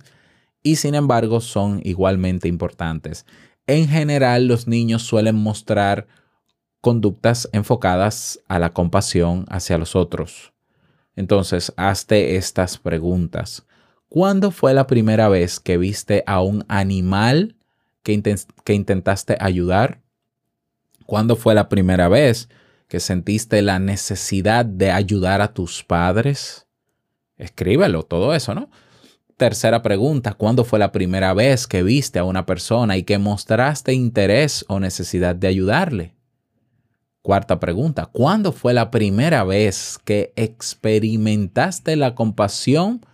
y 0.63 0.77
sin 0.77 0.95
embargo 0.95 1.43
son 1.43 1.83
igualmente 1.85 2.49
importantes. 2.49 3.27
En 3.67 3.87
general, 3.87 4.47
los 4.47 4.67
niños 4.67 5.03
suelen 5.03 5.37
mostrar 5.37 6.07
conductas 6.81 7.51
enfocadas 7.53 8.41
a 8.49 8.59
la 8.59 8.73
compasión 8.73 9.45
hacia 9.51 9.77
los 9.77 9.95
otros. 9.95 10.55
Entonces, 11.17 11.75
hazte 11.77 12.37
estas 12.37 12.79
preguntas. 12.79 13.67
¿Cuándo 14.09 14.51
fue 14.51 14.73
la 14.73 14.87
primera 14.87 15.29
vez 15.29 15.61
que 15.61 15.77
viste 15.77 16.25
a 16.27 16.41
un 16.41 16.65
animal 16.67 17.57
que, 18.03 18.23
que, 18.65 18.73
intentaste 18.73 19.37
ayudar? 19.39 20.01
¿Cuándo 21.05 21.37
fue 21.37 21.55
la 21.55 21.69
primera 21.69 22.09
vez 22.09 22.49
que 22.91 23.01
sentiste 23.01 23.63
la 23.63 23.79
necesidad 23.79 24.67
de 24.67 24.91
ayudar 24.91 25.41
a 25.41 25.55
tus 25.55 25.83
padres? 25.85 26.67
Escríbelo, 27.39 28.03
todo 28.03 28.35
eso, 28.35 28.55
¿no? 28.55 28.69
Tercera 29.39 29.81
pregunta, 29.81 30.35
¿cuándo 30.35 30.65
fue 30.65 30.79
la 30.79 30.93
primera 30.93 31.33
vez 31.33 31.67
que 31.67 31.83
viste 31.83 32.19
a 32.19 32.25
una 32.25 32.45
persona 32.45 32.99
y 32.99 33.05
que 33.05 33.17
mostraste 33.17 33.95
interés 33.95 34.67
o 34.69 34.81
necesidad 34.81 35.35
de 35.35 35.47
ayudarle? 35.47 36.15
Cuarta 37.23 37.61
pregunta, 37.61 38.07
¿cuándo 38.07 38.53
fue 38.53 38.75
la 38.75 38.91
primera 38.91 39.45
vez 39.45 39.99
que 40.05 40.35
experimentaste 40.37 41.97
la 41.97 42.15
compasión 42.15 43.07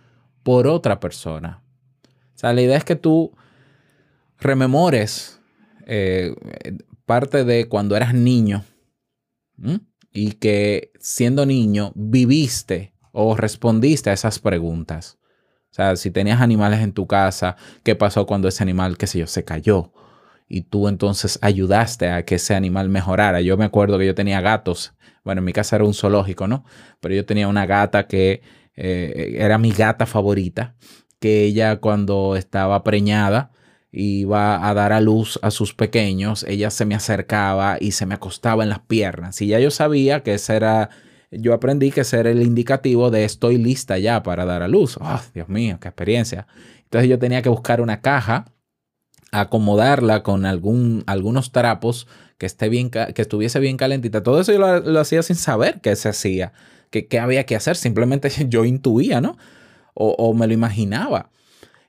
por 0.47 0.65
otra 0.65 1.01
persona. 1.01 1.61
O 2.33 2.37
sea, 2.37 2.53
la 2.53 2.61
idea 2.61 2.77
es 2.77 2.85
que 2.85 2.95
tú 2.95 3.33
rememores 4.39 5.41
eh, 5.85 6.33
parte 7.05 7.43
de 7.43 7.67
cuando 7.67 7.97
eras 7.97 8.13
niño 8.13 8.63
y 10.11 10.33
que 10.33 10.91
siendo 10.99 11.45
niño 11.45 11.91
viviste 11.95 12.93
o 13.11 13.35
respondiste 13.35 14.09
a 14.09 14.13
esas 14.13 14.39
preguntas. 14.39 15.17
O 15.71 15.73
sea, 15.77 15.95
si 15.95 16.11
tenías 16.11 16.41
animales 16.41 16.79
en 16.79 16.93
tu 16.93 17.07
casa, 17.07 17.55
¿qué 17.83 17.95
pasó 17.95 18.25
cuando 18.25 18.47
ese 18.47 18.63
animal, 18.63 18.97
qué 18.97 19.07
sé 19.07 19.19
yo, 19.19 19.27
se 19.27 19.43
cayó? 19.43 19.91
Y 20.47 20.61
tú 20.61 20.87
entonces 20.87 21.37
ayudaste 21.41 22.09
a 22.09 22.25
que 22.25 22.35
ese 22.35 22.55
animal 22.55 22.89
mejorara. 22.89 23.41
Yo 23.41 23.57
me 23.57 23.65
acuerdo 23.65 23.99
que 23.99 24.05
yo 24.05 24.15
tenía 24.15 24.41
gatos. 24.41 24.93
Bueno, 25.23 25.39
en 25.39 25.45
mi 25.45 25.53
casa 25.53 25.75
era 25.75 25.85
un 25.85 25.93
zoológico, 25.93 26.47
¿no? 26.47 26.63
Pero 26.99 27.13
yo 27.13 27.25
tenía 27.25 27.47
una 27.47 27.65
gata 27.65 28.07
que 28.07 28.41
eh, 28.75 29.35
era 29.37 29.57
mi 29.57 29.71
gata 29.71 30.05
favorita, 30.05 30.75
que 31.19 31.43
ella 31.43 31.77
cuando 31.77 32.35
estaba 32.35 32.83
preñada 32.83 33.51
iba 33.91 34.67
a 34.67 34.73
dar 34.73 34.93
a 34.93 35.01
luz 35.01 35.39
a 35.41 35.51
sus 35.51 35.73
pequeños, 35.73 36.43
ella 36.43 36.69
se 36.69 36.85
me 36.85 36.95
acercaba 36.95 37.77
y 37.79 37.91
se 37.91 38.05
me 38.05 38.15
acostaba 38.15 38.63
en 38.63 38.69
las 38.69 38.79
piernas. 38.79 39.41
Y 39.41 39.47
ya 39.47 39.59
yo 39.59 39.71
sabía 39.71 40.23
que 40.23 40.33
ese 40.33 40.55
era, 40.55 40.89
yo 41.31 41.53
aprendí 41.53 41.91
que 41.91 42.01
ese 42.01 42.19
era 42.19 42.29
el 42.29 42.41
indicativo 42.43 43.09
de 43.11 43.25
estoy 43.25 43.57
lista 43.57 43.97
ya 43.97 44.23
para 44.23 44.45
dar 44.45 44.61
a 44.63 44.67
luz. 44.67 44.97
Oh, 45.01 45.21
Dios 45.33 45.49
mío, 45.49 45.79
qué 45.81 45.87
experiencia. 45.87 46.47
Entonces 46.83 47.09
yo 47.09 47.19
tenía 47.19 47.41
que 47.41 47.49
buscar 47.49 47.81
una 47.81 48.01
caja, 48.01 48.45
acomodarla 49.31 50.23
con 50.23 50.45
algún, 50.45 51.03
algunos 51.07 51.51
trapos 51.51 52.07
que, 52.37 52.45
esté 52.45 52.69
bien, 52.69 52.89
que 52.89 53.21
estuviese 53.21 53.59
bien 53.59 53.77
calentita. 53.77 54.23
Todo 54.23 54.39
eso 54.39 54.53
yo 54.53 54.59
lo 54.59 54.99
hacía 54.99 55.23
sin 55.23 55.35
saber 55.35 55.81
que 55.81 55.95
se 55.95 56.09
hacía 56.09 56.53
qué, 56.89 57.19
había 57.19 57.45
que 57.45 57.55
hacer. 57.55 57.75
Simplemente 57.75 58.29
yo 58.49 58.65
intuía, 58.65 59.21
¿no? 59.21 59.37
O, 59.93 60.33
me 60.33 60.45
lo 60.45 60.53
imaginaba. 60.53 61.31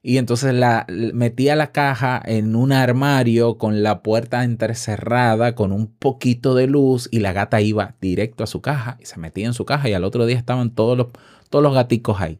Y 0.02 0.18
entonces 0.18 0.54
la 0.54 0.86
metía 0.88 1.56
la 1.56 1.72
caja 1.72 2.22
en 2.24 2.54
un 2.54 2.72
armario 2.72 3.58
con 3.58 3.82
la 3.82 4.02
puerta 4.02 4.44
entrecerrada, 4.44 5.54
con 5.54 5.72
un 5.72 5.88
poquito 5.88 6.54
de 6.54 6.66
luz, 6.66 7.08
y 7.10 7.18
la 7.18 7.32
gata 7.32 7.60
iba 7.60 7.94
directo 8.00 8.44
a 8.44 8.46
su 8.46 8.60
caja 8.60 8.96
y 9.00 9.06
se 9.06 9.18
metía 9.18 9.46
en 9.46 9.54
su 9.54 9.64
caja, 9.64 9.88
y 9.88 9.94
al 9.94 10.04
otro 10.04 10.24
día 10.24 10.38
estaban 10.38 10.70
todos 10.70 10.96
los, 10.96 11.08
todos 11.50 11.62
los 11.62 11.74
gaticos 11.74 12.20
ahí. 12.20 12.38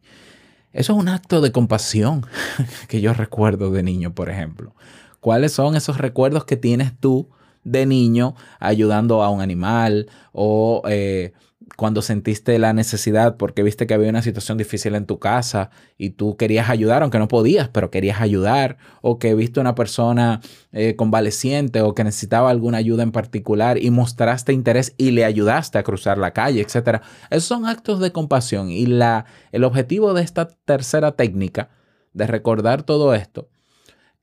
Eso 0.72 0.92
es 0.92 0.98
un 0.98 1.08
acto 1.08 1.40
de 1.40 1.50
compasión 1.50 2.24
que 2.88 3.00
yo 3.00 3.12
recuerdo 3.12 3.70
de 3.70 3.82
niño, 3.82 4.14
por 4.14 4.30
ejemplo. 4.30 4.74
¿Cuáles 5.20 5.52
son 5.52 5.74
esos 5.74 5.98
recuerdos 5.98 6.44
que 6.44 6.56
tienes 6.56 6.92
tú 6.98 7.28
de 7.64 7.86
niño 7.86 8.36
ayudando 8.60 9.22
a 9.22 9.30
un 9.30 9.40
animal 9.40 10.08
o 10.32 10.82
eh, 10.88 11.32
cuando 11.76 12.02
sentiste 12.02 12.58
la 12.58 12.72
necesidad 12.72 13.36
porque 13.36 13.62
viste 13.62 13.86
que 13.86 13.94
había 13.94 14.10
una 14.10 14.22
situación 14.22 14.58
difícil 14.58 14.94
en 14.94 15.06
tu 15.06 15.18
casa 15.18 15.70
y 15.96 16.10
tú 16.10 16.36
querías 16.36 16.68
ayudar, 16.70 17.02
aunque 17.02 17.18
no 17.18 17.28
podías, 17.28 17.68
pero 17.68 17.90
querías 17.90 18.20
ayudar, 18.20 18.78
o 19.02 19.18
que 19.18 19.34
viste 19.34 19.60
una 19.60 19.74
persona 19.74 20.40
eh, 20.72 20.96
convaleciente 20.96 21.82
o 21.82 21.94
que 21.94 22.04
necesitaba 22.04 22.50
alguna 22.50 22.78
ayuda 22.78 23.02
en 23.02 23.12
particular 23.12 23.82
y 23.82 23.90
mostraste 23.90 24.52
interés 24.52 24.94
y 24.96 25.10
le 25.10 25.24
ayudaste 25.24 25.78
a 25.78 25.82
cruzar 25.82 26.18
la 26.18 26.32
calle, 26.32 26.60
etc. 26.60 27.02
Esos 27.30 27.44
son 27.44 27.66
actos 27.66 28.00
de 28.00 28.12
compasión 28.12 28.70
y 28.70 28.86
la, 28.86 29.26
el 29.52 29.64
objetivo 29.64 30.14
de 30.14 30.22
esta 30.22 30.48
tercera 30.48 31.12
técnica 31.12 31.70
de 32.12 32.26
recordar 32.26 32.82
todo 32.82 33.14
esto 33.14 33.48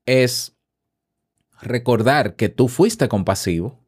es 0.05 0.55
recordar 1.62 2.36
que 2.36 2.49
tú 2.49 2.67
fuiste 2.67 3.08
compasivo 3.08 3.79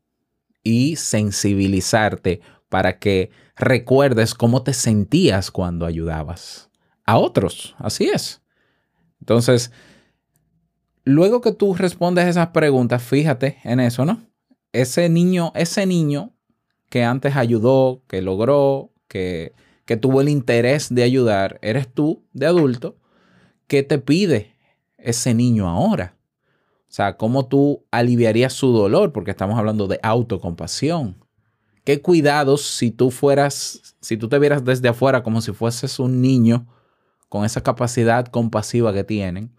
y 0.63 0.98
sensibilizarte 0.98 2.41
para 2.70 3.00
que 3.00 3.32
recuerdes 3.56 4.34
cómo 4.34 4.64
te 4.64 4.74
sentías 4.74 5.52
cuando 5.52 5.86
ayudabas 5.86 6.70
a 7.06 7.18
otros. 7.18 7.76
Así 7.78 8.06
es. 8.06 8.42
Entonces, 9.20 9.72
luego 11.04 11.42
que 11.42 11.52
tú 11.52 11.74
respondes 11.74 12.28
esas 12.28 12.48
preguntas, 12.50 13.02
fíjate 13.02 13.58
en 13.64 13.80
eso, 13.80 14.06
¿no? 14.06 14.22
Ese 14.74 15.10
niño, 15.10 15.52
ese 15.56 15.86
niño 15.86 16.34
que 16.90 17.04
antes 17.04 17.36
ayudó, 17.36 18.04
que 18.08 18.22
logró, 18.22 18.92
que, 19.08 19.54
que 19.86 19.98
tuvo 19.98 20.22
el 20.22 20.30
interés 20.30 20.94
de 20.94 21.04
ayudar, 21.04 21.60
eres 21.62 21.92
tú 21.92 22.26
de 22.34 22.46
adulto, 22.46 22.98
¿qué 23.68 23.84
te 23.84 23.98
pide 23.98 24.56
ese 24.98 25.34
niño 25.34 25.68
ahora? 25.68 26.16
O 26.82 26.92
sea, 26.98 27.18
¿cómo 27.18 27.48
tú 27.48 27.86
aliviarías 27.92 28.54
su 28.54 28.72
dolor? 28.72 29.12
Porque 29.12 29.32
estamos 29.32 29.58
hablando 29.58 29.88
de 29.88 30.00
autocompasión 30.04 31.27
qué 31.88 32.02
cuidados 32.02 32.63
si 32.63 32.91
tú 32.91 33.12
fueras, 33.12 33.95
si 34.02 34.17
tú 34.17 34.28
te 34.28 34.38
vieras 34.39 34.65
desde 34.65 34.89
afuera 34.89 35.23
como 35.23 35.39
si 35.39 35.54
fueses 35.54 36.00
un 36.00 36.21
niño 36.21 36.67
con 37.30 37.45
esa 37.45 37.63
capacidad 37.63 38.26
compasiva 38.26 38.91
que 38.91 39.06
tienen, 39.06 39.56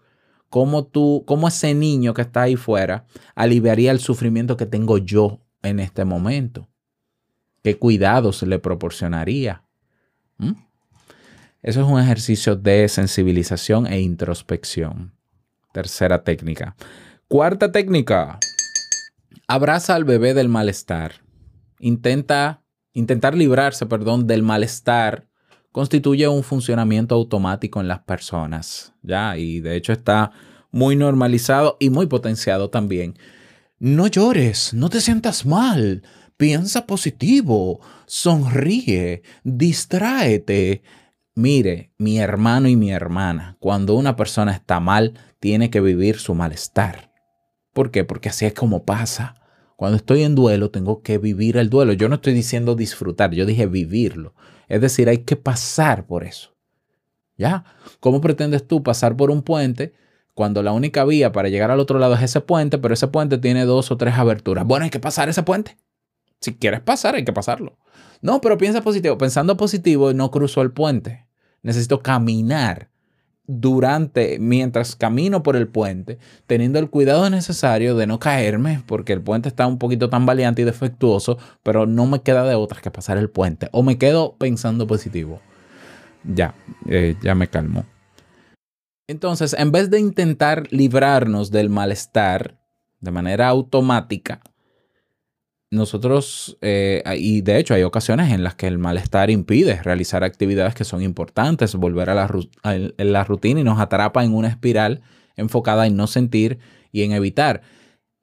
cómo 0.47 0.85
tú, 0.85 1.23
cómo 1.25 1.47
ese 1.47 1.73
niño 1.73 2.13
que 2.13 2.21
está 2.21 2.43
ahí 2.43 2.55
fuera 2.55 3.07
aliviaría 3.33 3.89
el 3.89 3.99
sufrimiento 3.99 4.57
que 4.57 4.67
tengo 4.67 4.99
yo 4.99 5.41
en 5.63 5.79
este 5.79 6.05
momento. 6.05 6.69
¿Qué 7.63 7.79
cuidados 7.79 8.43
le 8.43 8.59
proporcionaría? 8.59 9.63
¿Mm? 10.37 10.51
Eso 11.63 11.81
es 11.81 11.87
un 11.87 11.99
ejercicio 11.99 12.55
de 12.55 12.87
sensibilización 12.89 13.87
e 13.87 14.01
introspección. 14.01 15.15
Tercera 15.73 16.23
técnica. 16.23 16.75
Cuarta 17.27 17.71
técnica. 17.71 18.37
Abraza 19.47 19.95
al 19.95 20.03
bebé 20.03 20.35
del 20.35 20.47
malestar 20.47 21.27
intenta, 21.79 22.63
intentar 22.93 23.35
librarse, 23.35 23.85
perdón, 23.85 24.27
del 24.27 24.43
malestar 24.43 25.27
constituye 25.71 26.27
un 26.27 26.43
funcionamiento 26.43 27.15
automático 27.15 27.79
en 27.79 27.87
las 27.87 27.99
personas, 27.99 28.93
¿ya? 29.03 29.37
Y 29.37 29.59
de 29.59 29.75
hecho 29.75 29.93
está 29.93 30.31
muy 30.71 30.95
normalizado 30.95 31.77
y 31.79 31.89
muy 31.89 32.07
potenciado 32.07 32.69
también. 32.69 33.17
No 33.77 34.07
llores, 34.07 34.73
no 34.73 34.89
te 34.89 35.01
sientas 35.01 35.45
mal, 35.45 36.03
piensa 36.37 36.85
positivo, 36.85 37.79
sonríe, 38.05 39.23
distráete. 39.43 40.83
Mire, 41.35 41.93
mi 41.97 42.19
hermano 42.19 42.67
y 42.67 42.75
mi 42.75 42.91
hermana, 42.91 43.55
cuando 43.59 43.95
una 43.95 44.15
persona 44.15 44.51
está 44.51 44.79
mal, 44.79 45.13
tiene 45.39 45.69
que 45.69 45.79
vivir 45.79 46.17
su 46.17 46.35
malestar. 46.35 47.13
¿Por 47.73 47.91
qué? 47.91 48.03
Porque 48.03 48.29
así 48.29 48.45
es 48.45 48.53
como 48.53 48.83
pasa. 48.83 49.35
Cuando 49.79 49.95
estoy 49.95 50.23
en 50.23 50.35
duelo, 50.35 50.71
tengo 50.71 51.01
que 51.03 51.17
vivir 51.19 51.55
el 51.55 51.69
duelo. 51.69 51.93
Yo 51.93 52.09
no 52.09 52.15
estoy 52.15 52.33
diciendo 52.33 52.75
disfrutar, 52.75 53.31
yo 53.31 53.45
dije 53.45 53.65
vivirlo. 53.65 54.33
Es 54.67 54.81
decir, 54.81 55.07
hay 55.07 55.19
que 55.19 55.37
pasar 55.37 56.05
por 56.05 56.25
eso. 56.25 56.53
¿Ya? 57.37 57.63
¿Cómo 58.01 58.19
pretendes 58.19 58.67
tú 58.67 58.83
pasar 58.83 59.15
por 59.15 59.31
un 59.31 59.41
puente 59.41 59.93
cuando 60.33 60.61
la 60.63 60.73
única 60.73 61.05
vía 61.05 61.31
para 61.31 61.47
llegar 61.47 61.71
al 61.71 61.79
otro 61.79 61.97
lado 61.97 62.13
es 62.15 62.23
ese 62.23 62.41
puente, 62.41 62.77
pero 62.77 62.93
ese 62.93 63.07
puente 63.07 63.37
tiene 63.37 63.63
dos 63.63 63.89
o 63.89 63.95
tres 63.95 64.15
aberturas? 64.15 64.65
Bueno, 64.65 64.83
hay 64.83 64.89
que 64.89 64.99
pasar 64.99 65.29
ese 65.29 65.43
puente. 65.43 65.77
Si 66.41 66.55
quieres 66.55 66.81
pasar, 66.81 67.15
hay 67.15 67.23
que 67.23 67.31
pasarlo. 67.31 67.77
No, 68.21 68.41
pero 68.41 68.57
piensa 68.57 68.81
positivo. 68.81 69.17
Pensando 69.17 69.55
positivo, 69.55 70.11
no 70.11 70.29
cruzo 70.29 70.61
el 70.61 70.73
puente. 70.73 71.25
Necesito 71.61 72.01
caminar 72.01 72.89
durante, 73.51 74.37
mientras 74.37 74.95
camino 74.95 75.41
por 75.41 75.55
el 75.55 75.67
puente, 75.67 76.19
teniendo 76.45 76.77
el 76.77 76.91
cuidado 76.91 77.27
necesario 77.31 77.95
de 77.95 78.05
no 78.05 78.19
caerme, 78.19 78.83
porque 78.85 79.11
el 79.11 79.21
puente 79.21 79.49
está 79.49 79.65
un 79.65 79.79
poquito 79.79 80.07
tan 80.07 80.27
valiente 80.27 80.61
y 80.61 80.65
defectuoso, 80.65 81.39
pero 81.63 81.87
no 81.87 82.05
me 82.05 82.21
queda 82.21 82.43
de 82.43 82.53
otra 82.53 82.79
que 82.79 82.91
pasar 82.91 83.17
el 83.17 83.31
puente. 83.31 83.67
O 83.71 83.81
me 83.81 83.97
quedo 83.97 84.35
pensando 84.37 84.85
positivo. 84.85 85.41
Ya, 86.23 86.53
eh, 86.87 87.15
ya 87.23 87.33
me 87.33 87.47
calmo. 87.47 87.85
Entonces, 89.07 89.55
en 89.57 89.71
vez 89.71 89.89
de 89.89 89.99
intentar 89.99 90.67
librarnos 90.69 91.49
del 91.49 91.71
malestar 91.71 92.59
de 92.99 93.09
manera 93.09 93.47
automática, 93.47 94.41
nosotros, 95.71 96.57
eh, 96.61 97.03
y 97.17 97.41
de 97.41 97.59
hecho 97.59 97.73
hay 97.73 97.83
ocasiones 97.83 98.31
en 98.31 98.43
las 98.43 98.55
que 98.55 98.67
el 98.67 98.79
malestar 98.79 99.29
impide 99.29 99.81
realizar 99.83 100.23
actividades 100.23 100.73
que 100.73 100.83
son 100.83 101.03
importantes, 101.03 101.75
volver 101.75 102.09
a 102.09 102.15
la, 102.15 102.31
a 102.63 102.75
la 103.03 103.23
rutina 103.23 103.59
y 103.59 103.63
nos 103.63 103.79
atrapa 103.79 104.23
en 104.23 104.33
una 104.33 104.47
espiral 104.47 105.01
enfocada 105.35 105.85
en 105.87 105.95
no 105.95 106.07
sentir 106.07 106.59
y 106.91 107.03
en 107.03 107.11
evitar. 107.11 107.61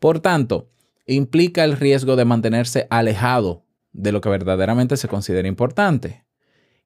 Por 0.00 0.20
tanto, 0.20 0.70
implica 1.06 1.64
el 1.64 1.76
riesgo 1.76 2.16
de 2.16 2.24
mantenerse 2.24 2.86
alejado 2.90 3.64
de 3.92 4.12
lo 4.12 4.20
que 4.20 4.28
verdaderamente 4.28 4.96
se 4.96 5.08
considera 5.08 5.48
importante. 5.48 6.26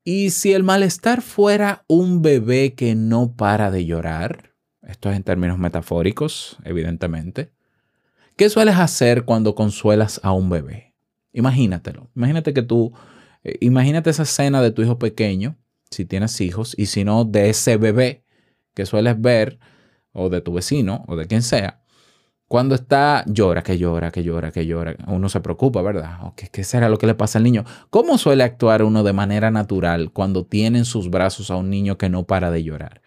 Y 0.04 0.30
si 0.30 0.52
el 0.52 0.62
malestar 0.62 1.22
fuera 1.22 1.84
un 1.88 2.22
bebé 2.22 2.74
que 2.74 2.94
no 2.94 3.34
para 3.34 3.70
de 3.70 3.84
llorar, 3.84 4.54
esto 4.82 5.10
es 5.10 5.16
en 5.16 5.24
términos 5.24 5.58
metafóricos, 5.58 6.56
evidentemente, 6.64 7.52
¿qué 8.40 8.48
sueles 8.48 8.76
hacer 8.76 9.26
cuando 9.26 9.54
consuelas 9.54 10.18
a 10.22 10.32
un 10.32 10.48
bebé? 10.48 10.94
Imagínatelo. 11.34 12.08
Imagínate 12.16 12.54
que 12.54 12.62
tú, 12.62 12.90
eh, 13.44 13.58
imagínate 13.60 14.08
esa 14.08 14.22
escena 14.22 14.62
de 14.62 14.70
tu 14.70 14.80
hijo 14.80 14.98
pequeño, 14.98 15.58
si 15.90 16.06
tienes 16.06 16.40
hijos, 16.40 16.74
y 16.78 16.86
si 16.86 17.04
no, 17.04 17.26
de 17.26 17.50
ese 17.50 17.76
bebé 17.76 18.24
que 18.72 18.86
sueles 18.86 19.20
ver, 19.20 19.58
o 20.12 20.30
de 20.30 20.40
tu 20.40 20.54
vecino, 20.54 21.04
o 21.06 21.16
de 21.16 21.26
quien 21.26 21.42
sea, 21.42 21.82
cuando 22.48 22.74
está, 22.76 23.24
llora, 23.26 23.62
que 23.62 23.76
llora, 23.76 24.10
que 24.10 24.22
llora, 24.22 24.50
que 24.52 24.64
llora, 24.64 24.96
uno 25.06 25.28
se 25.28 25.42
preocupa, 25.42 25.82
¿verdad? 25.82 26.32
¿Qué, 26.34 26.48
¿Qué 26.48 26.64
será 26.64 26.88
lo 26.88 26.96
que 26.96 27.06
le 27.06 27.14
pasa 27.14 27.36
al 27.36 27.44
niño? 27.44 27.66
¿Cómo 27.90 28.16
suele 28.16 28.42
actuar 28.42 28.82
uno 28.82 29.02
de 29.02 29.12
manera 29.12 29.50
natural 29.50 30.12
cuando 30.12 30.46
tiene 30.46 30.78
en 30.78 30.86
sus 30.86 31.10
brazos 31.10 31.50
a 31.50 31.56
un 31.56 31.68
niño 31.68 31.98
que 31.98 32.08
no 32.08 32.24
para 32.24 32.50
de 32.50 32.64
llorar? 32.64 33.02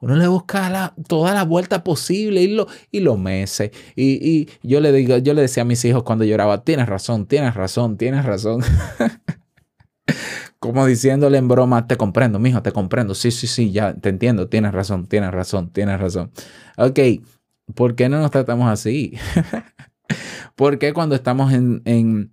Uno 0.00 0.16
le 0.16 0.26
busca 0.28 0.94
toda 1.08 1.32
la 1.34 1.44
vuelta 1.44 1.82
posible 1.84 2.42
y 2.42 2.48
lo, 2.48 2.66
y 2.90 3.00
lo 3.00 3.16
mece. 3.16 3.72
Y, 3.96 4.48
yo, 4.62 4.80
le 4.80 4.92
digo, 4.92 5.18
yo 5.18 5.34
le 5.34 5.42
decía 5.42 5.62
a 5.62 5.66
mis 5.66 5.84
hijos 5.84 6.02
cuando 6.02 6.24
lloraba, 6.24 6.62
tienes 6.64 6.88
razón, 6.88 7.26
tienes 7.26 7.54
razón, 7.54 7.96
tienes 7.96 8.24
razón. 8.24 8.62
Como 10.58 10.86
diciéndole 10.86 11.38
en 11.38 11.48
broma, 11.48 11.86
te 11.86 11.96
comprendo, 11.96 12.38
mijo, 12.38 12.62
te 12.62 12.72
comprendo. 12.72 13.14
Sí, 13.14 13.30
sí, 13.30 13.46
sí, 13.46 13.70
ya 13.70 13.94
te 13.94 14.08
entiendo, 14.08 14.48
tienes 14.48 14.72
razón, 14.72 15.06
tienes 15.06 15.30
razón, 15.30 15.70
tienes 15.70 16.00
razón. 16.00 16.30
Ok, 16.76 16.98
¿Por 17.74 17.94
qué 17.94 18.08
no 18.08 18.20
nos 18.20 18.30
tratamos 18.30 18.68
así? 18.68 19.14
¿Por 20.54 20.78
qué 20.78 20.92
cuando 20.92 21.14
estamos 21.14 21.52
en, 21.52 22.32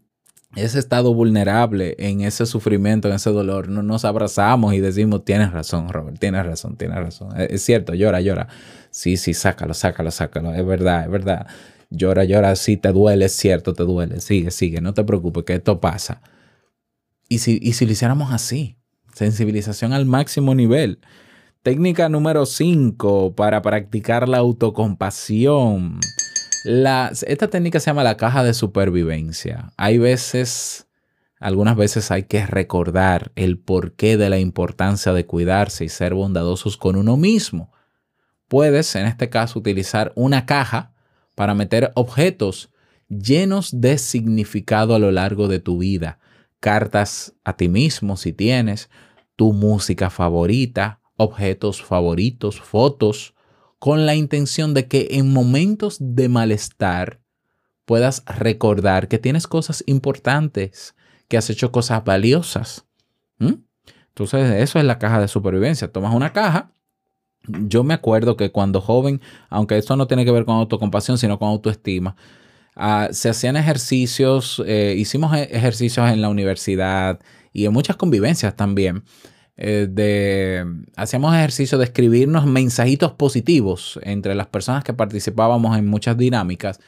ese 0.56 0.80
estado 0.80 1.14
vulnerable, 1.14 1.96
en 1.98 2.22
ese 2.22 2.46
sufrimiento, 2.46 3.08
en 3.08 3.16
ese 3.16 3.30
dolor, 3.30 3.70
no 3.70 3.84
nos 3.84 4.04
abrazamos 4.04 4.74
y 4.74 4.80
decimos, 4.80 5.24
tienes 5.24 5.52
razón, 5.52 5.90
Robert, 5.90 6.20
tienes 6.20 6.46
razón, 6.46 6.76
tienes 6.76 6.98
razón. 6.98 7.30
Es 7.38 7.64
cierto, 7.64 7.94
llora, 7.94 8.20
llora. 8.20 8.48
Sí, 8.90 9.16
sí, 9.16 9.34
sácalo, 9.34 9.74
sácalo, 9.74 10.12
sácalo. 10.12 10.54
Es 10.54 10.66
verdad, 10.66 11.06
es 11.06 11.12
verdad. 11.12 11.48
Llora, 11.90 12.26
llora, 12.26 12.56
sí, 12.56 12.78
te 12.78 12.92
duele, 12.92 13.26
es 13.26 13.34
cierto, 13.34 13.74
te 13.74 13.84
duele. 13.84 14.20
Sigue, 14.20 14.52
sigue, 14.52 14.82
no 14.82 14.94
te 14.94 15.04
preocupes, 15.04 15.46
que 15.46 15.54
esto 15.54 15.80
pasa. 15.80 16.22
¿Y 17.30 17.40
si, 17.40 17.60
y 17.62 17.74
si 17.74 17.86
lo 17.86 17.94
hiciéramos 17.94 18.34
así? 18.34 18.76
Sensibilización 19.14 19.94
al 19.94 20.06
máximo 20.06 20.54
nivel. 20.54 21.00
Técnica 21.64 22.10
número 22.10 22.46
5 22.46 23.36
para 23.36 23.62
practicar 23.62 24.28
la 24.28 24.40
autocompasión. 24.40 26.00
Esta 26.63 27.47
técnica 27.47 27.80
se 27.80 27.89
llama 27.89 28.04
la 28.04 28.17
caja 28.17 28.43
de 28.43 28.54
supervivencia. 28.54 29.74
Hay 29.78 29.97
veces, 29.97 30.88
algunas 31.39 31.76
veces 31.76 32.12
hay 32.12 32.24
que 32.24 32.45
recordar 32.45 33.32
el 33.36 33.58
porqué 33.60 34.17
de 34.17 34.30
la 34.30 34.39
importancia 34.39 35.13
de 35.13 35.26
cuidarse 35.26 35.86
y 35.86 35.89
ser 35.89 36.13
bondadosos 36.13 36.78
con 36.78 36.95
uno 36.95 37.17
mismo. 37.17 37.71
Puedes, 38.47 38.95
en 38.95 39.06
este 39.06 39.30
caso, 39.30 39.60
utilizar 39.60 40.12
una 40.15 40.45
caja 40.45 40.93
para 41.36 41.54
meter 41.54 41.91
objetos 41.95 42.69
llenos 43.08 43.82
de 43.82 43.97
significado 43.97 44.95
a 44.95 45.00
lo 45.00 45.12
largo 45.12 45.47
de 45.47 45.60
tu 45.60 45.80
vida. 45.80 46.19
Cartas 46.60 47.34
a 47.43 47.58
ti 47.58 47.69
mismo 47.69 48.17
si 48.17 48.34
tienes, 48.34 48.89
tu 49.36 49.54
música 49.54 50.10
favorita, 50.10 51.02
objetos 51.17 51.84
favoritos, 51.84 52.62
fotos, 52.62 53.34
con 53.82 54.06
la 54.06 54.13
intención 54.13 54.76
de 54.76 54.88
que 54.88 55.08
en 55.13 55.34
momentos 55.34 55.98
de 56.00 56.30
malestar 56.30 57.20
puedas 57.86 58.24
recordar 58.28 59.08
que 59.08 59.17
tienes 59.17 59.48
cosas 59.48 59.84
importantes, 59.88 60.94
que 61.28 61.36
has 61.36 61.50
hecho 61.50 61.72
cosas 61.72 62.04
valiosas. 62.06 62.86
Entonces, 63.39 64.52
eso 64.62 64.78
es 64.78 64.86
la 64.86 65.00
caja 65.00 65.20
de 65.20 65.28
supervivencia. 65.28 65.91
Tomas 65.91 66.13
una 66.13 66.32
caja. 66.32 66.76
Yo 67.48 67.84
me 67.84 67.96
acuerdo 67.96 68.38
que 68.38 68.52
cuando 68.52 68.82
joven, 68.82 69.20
aunque 69.50 69.80
esto 69.80 69.96
no 69.96 70.06
tiene 70.06 70.26
que 70.26 70.32
ver 70.32 70.46
con 70.46 70.58
autocompasión, 70.58 71.17
sino 71.17 71.39
con 71.39 71.48
autoestima, 71.48 72.15
ah, 72.76 73.08
se 73.10 73.30
hacían 73.30 73.58
ejercicios, 73.58 74.62
eh, 74.67 74.94
hicimos 74.96 75.36
e-, 75.36 75.50
ejercicios 75.58 76.08
en 76.12 76.22
la 76.22 76.30
universidad 76.30 77.20
y 77.52 77.65
en 77.65 77.74
muchas 77.74 77.96
convivencias 77.96 78.56
también, 78.56 79.04
eh, 79.58 79.88
de, 79.90 80.66
hacíamos 80.96 81.36
ejercicio 81.36 81.78
de 81.78 81.86
escribirnos 81.86 82.46
mensajitos 82.46 83.12
positivos 83.14 84.00
entre 84.04 84.36
las 84.36 84.48
personas 84.48 84.84
que 84.84 84.94
participábamos 84.94 85.78
en 85.78 85.88
muchas 85.88 86.18
dinámicas. 86.18 86.80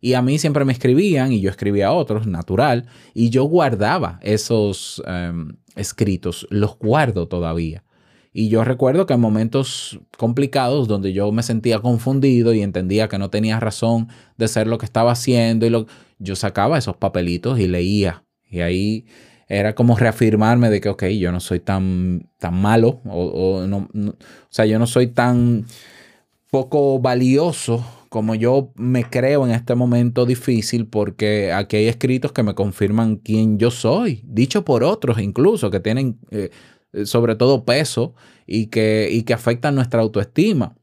Y 0.00 0.14
a 0.14 0.22
mí 0.22 0.38
siempre 0.38 0.64
me 0.64 0.72
escribían 0.72 1.32
y 1.32 1.40
yo 1.40 1.50
escribía 1.50 1.88
a 1.88 1.92
otros, 1.92 2.26
natural, 2.26 2.86
y 3.14 3.30
yo 3.30 3.44
guardaba 3.44 4.20
esos 4.22 5.02
em, 5.06 5.56
escritos, 5.74 6.46
los 6.50 6.78
guardo 6.78 7.26
todavía. 7.26 7.84
Y 8.32 8.48
yo 8.48 8.62
recuerdo 8.62 9.06
que 9.06 9.14
en 9.14 9.20
momentos 9.20 9.98
complicados 10.16 10.86
donde 10.86 11.12
yo 11.12 11.32
me 11.32 11.42
sentía 11.42 11.80
confundido 11.80 12.52
y 12.54 12.60
entendía 12.60 13.08
que 13.08 13.18
no 13.18 13.30
tenía 13.30 13.58
razón 13.58 14.08
de 14.36 14.46
ser 14.46 14.66
lo 14.66 14.78
que 14.78 14.86
estaba 14.86 15.12
haciendo, 15.12 15.66
y 15.66 15.70
lo, 15.70 15.86
yo 16.18 16.36
sacaba 16.36 16.78
esos 16.78 16.96
papelitos 16.96 17.58
y 17.58 17.66
leía. 17.66 18.24
Y 18.50 18.60
ahí 18.60 19.06
era 19.48 19.74
como 19.74 19.96
reafirmarme 19.96 20.70
de 20.70 20.80
que, 20.80 20.88
ok, 20.88 21.04
yo 21.06 21.32
no 21.32 21.40
soy 21.40 21.60
tan, 21.60 22.28
tan 22.38 22.54
malo, 22.54 23.00
o, 23.04 23.66
no, 23.66 23.88
o 23.94 24.14
sea, 24.50 24.66
yo 24.66 24.78
no 24.78 24.86
soy 24.86 25.08
tan 25.08 25.64
poco 26.50 26.98
valioso 26.98 27.84
como 28.08 28.34
yo 28.34 28.72
me 28.74 29.04
creo 29.04 29.44
en 29.44 29.52
este 29.52 29.74
momento 29.74 30.24
difícil, 30.24 30.86
porque 30.86 31.52
aquí 31.52 31.76
hay 31.76 31.88
escritos 31.88 32.32
que 32.32 32.42
me 32.42 32.54
confirman 32.54 33.16
quién 33.16 33.58
yo 33.58 33.70
soy, 33.70 34.22
dicho 34.24 34.64
por 34.64 34.82
otros 34.82 35.18
incluso, 35.18 35.70
que 35.70 35.80
tienen 35.80 36.18
eh, 36.30 36.50
sobre 37.04 37.34
todo 37.34 37.64
peso 37.64 38.14
y 38.46 38.66
que, 38.66 39.08
y 39.10 39.22
que 39.22 39.34
afectan 39.34 39.74
nuestra 39.74 40.00
autoestima. 40.00 40.74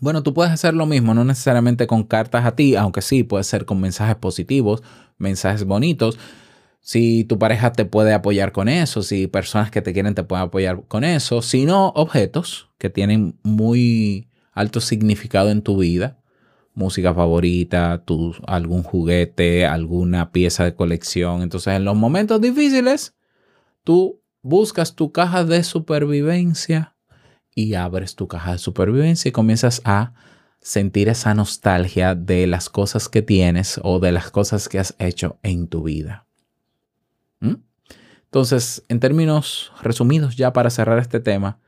Bueno, 0.00 0.22
tú 0.22 0.32
puedes 0.32 0.52
hacer 0.52 0.74
lo 0.74 0.86
mismo, 0.86 1.12
no 1.12 1.24
necesariamente 1.24 1.86
con 1.86 2.04
cartas 2.04 2.46
a 2.46 2.54
ti, 2.54 2.76
aunque 2.76 3.02
sí, 3.02 3.24
puede 3.24 3.44
ser 3.44 3.64
con 3.64 3.80
mensajes 3.80 4.16
positivos, 4.16 4.82
mensajes 5.18 5.64
bonitos, 5.64 6.18
si 6.88 7.24
tu 7.24 7.38
pareja 7.38 7.72
te 7.72 7.84
puede 7.84 8.14
apoyar 8.14 8.52
con 8.52 8.66
eso, 8.66 9.02
si 9.02 9.26
personas 9.26 9.70
que 9.70 9.82
te 9.82 9.92
quieren 9.92 10.14
te 10.14 10.24
pueden 10.24 10.46
apoyar 10.46 10.84
con 10.88 11.04
eso, 11.04 11.42
si 11.42 11.66
no 11.66 11.88
objetos 11.88 12.70
que 12.78 12.88
tienen 12.88 13.38
muy 13.42 14.30
alto 14.52 14.80
significado 14.80 15.50
en 15.50 15.60
tu 15.60 15.76
vida, 15.76 16.18
música 16.72 17.12
favorita, 17.12 18.04
tu, 18.06 18.34
algún 18.46 18.84
juguete, 18.84 19.66
alguna 19.66 20.32
pieza 20.32 20.64
de 20.64 20.74
colección. 20.74 21.42
Entonces, 21.42 21.74
en 21.74 21.84
los 21.84 21.94
momentos 21.94 22.40
difíciles, 22.40 23.14
tú 23.84 24.22
buscas 24.40 24.94
tu 24.94 25.12
caja 25.12 25.44
de 25.44 25.64
supervivencia 25.64 26.96
y 27.54 27.74
abres 27.74 28.16
tu 28.16 28.28
caja 28.28 28.52
de 28.52 28.58
supervivencia 28.58 29.28
y 29.28 29.32
comienzas 29.32 29.82
a 29.84 30.14
sentir 30.62 31.10
esa 31.10 31.34
nostalgia 31.34 32.14
de 32.14 32.46
las 32.46 32.70
cosas 32.70 33.10
que 33.10 33.20
tienes 33.20 33.78
o 33.82 33.98
de 33.98 34.12
las 34.12 34.30
cosas 34.30 34.70
que 34.70 34.78
has 34.78 34.96
hecho 34.98 35.38
en 35.42 35.68
tu 35.68 35.82
vida. 35.82 36.27
¿Mm? 37.40 37.54
Entonces, 38.24 38.82
en 38.88 39.00
términos 39.00 39.72
resumidos, 39.82 40.36
ya 40.36 40.52
para 40.52 40.70
cerrar 40.70 40.98
este 40.98 41.20
tema, 41.20 41.60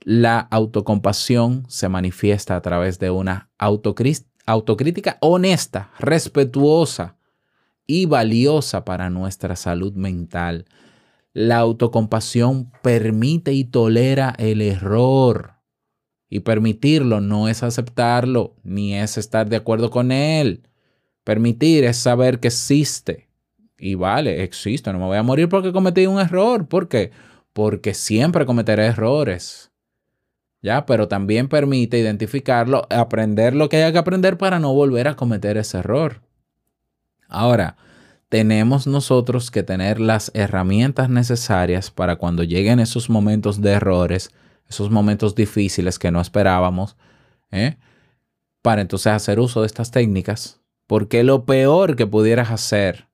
la 0.00 0.38
autocompasión 0.38 1.64
se 1.68 1.88
manifiesta 1.88 2.56
a 2.56 2.60
través 2.62 2.98
de 2.98 3.10
una 3.10 3.50
autocrítica 3.58 5.16
honesta, 5.20 5.92
respetuosa 5.98 7.16
y 7.86 8.06
valiosa 8.06 8.84
para 8.84 9.08
nuestra 9.08 9.56
salud 9.56 9.94
mental. 9.94 10.66
La 11.32 11.58
autocompasión 11.58 12.70
permite 12.82 13.52
y 13.52 13.64
tolera 13.64 14.34
el 14.38 14.60
error. 14.60 15.54
Y 16.28 16.40
permitirlo 16.40 17.20
no 17.20 17.48
es 17.48 17.62
aceptarlo, 17.62 18.56
ni 18.62 18.94
es 18.94 19.16
estar 19.16 19.48
de 19.48 19.56
acuerdo 19.56 19.90
con 19.90 20.12
él. 20.12 20.68
Permitir 21.22 21.84
es 21.84 21.96
saber 21.96 22.40
que 22.40 22.48
existe, 22.48 23.23
y 23.84 23.96
vale, 23.96 24.42
existo, 24.42 24.94
no 24.94 24.98
me 24.98 25.04
voy 25.04 25.18
a 25.18 25.22
morir 25.22 25.50
porque 25.50 25.70
cometí 25.70 26.06
un 26.06 26.18
error. 26.18 26.66
¿Por 26.66 26.88
qué? 26.88 27.10
Porque 27.52 27.92
siempre 27.92 28.46
cometeré 28.46 28.86
errores. 28.86 29.72
¿Ya? 30.62 30.86
Pero 30.86 31.06
también 31.06 31.50
permite 31.50 31.98
identificarlo, 31.98 32.86
aprender 32.88 33.54
lo 33.54 33.68
que 33.68 33.76
haya 33.76 33.92
que 33.92 33.98
aprender 33.98 34.38
para 34.38 34.58
no 34.58 34.72
volver 34.72 35.06
a 35.06 35.16
cometer 35.16 35.58
ese 35.58 35.80
error. 35.80 36.22
Ahora, 37.28 37.76
tenemos 38.30 38.86
nosotros 38.86 39.50
que 39.50 39.62
tener 39.62 40.00
las 40.00 40.30
herramientas 40.32 41.10
necesarias 41.10 41.90
para 41.90 42.16
cuando 42.16 42.42
lleguen 42.42 42.80
esos 42.80 43.10
momentos 43.10 43.60
de 43.60 43.72
errores, 43.72 44.30
esos 44.66 44.90
momentos 44.90 45.34
difíciles 45.34 45.98
que 45.98 46.10
no 46.10 46.22
esperábamos, 46.22 46.96
¿eh? 47.50 47.76
para 48.62 48.80
entonces 48.80 49.12
hacer 49.12 49.38
uso 49.38 49.60
de 49.60 49.66
estas 49.66 49.90
técnicas, 49.90 50.62
porque 50.86 51.22
lo 51.22 51.44
peor 51.44 51.96
que 51.96 52.06
pudieras 52.06 52.50
hacer 52.50 53.08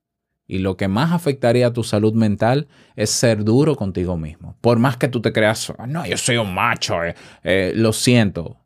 y 0.50 0.58
lo 0.58 0.76
que 0.76 0.88
más 0.88 1.12
afectaría 1.12 1.68
a 1.68 1.72
tu 1.72 1.84
salud 1.84 2.12
mental 2.12 2.66
es 2.96 3.10
ser 3.10 3.44
duro 3.44 3.76
contigo 3.76 4.16
mismo. 4.16 4.56
Por 4.60 4.80
más 4.80 4.96
que 4.96 5.06
tú 5.06 5.22
te 5.22 5.32
creas, 5.32 5.72
no, 5.86 6.04
yo 6.04 6.16
soy 6.16 6.38
un 6.38 6.52
macho, 6.52 7.04
eh, 7.04 7.14
eh, 7.44 7.72
lo 7.76 7.92
siento, 7.92 8.56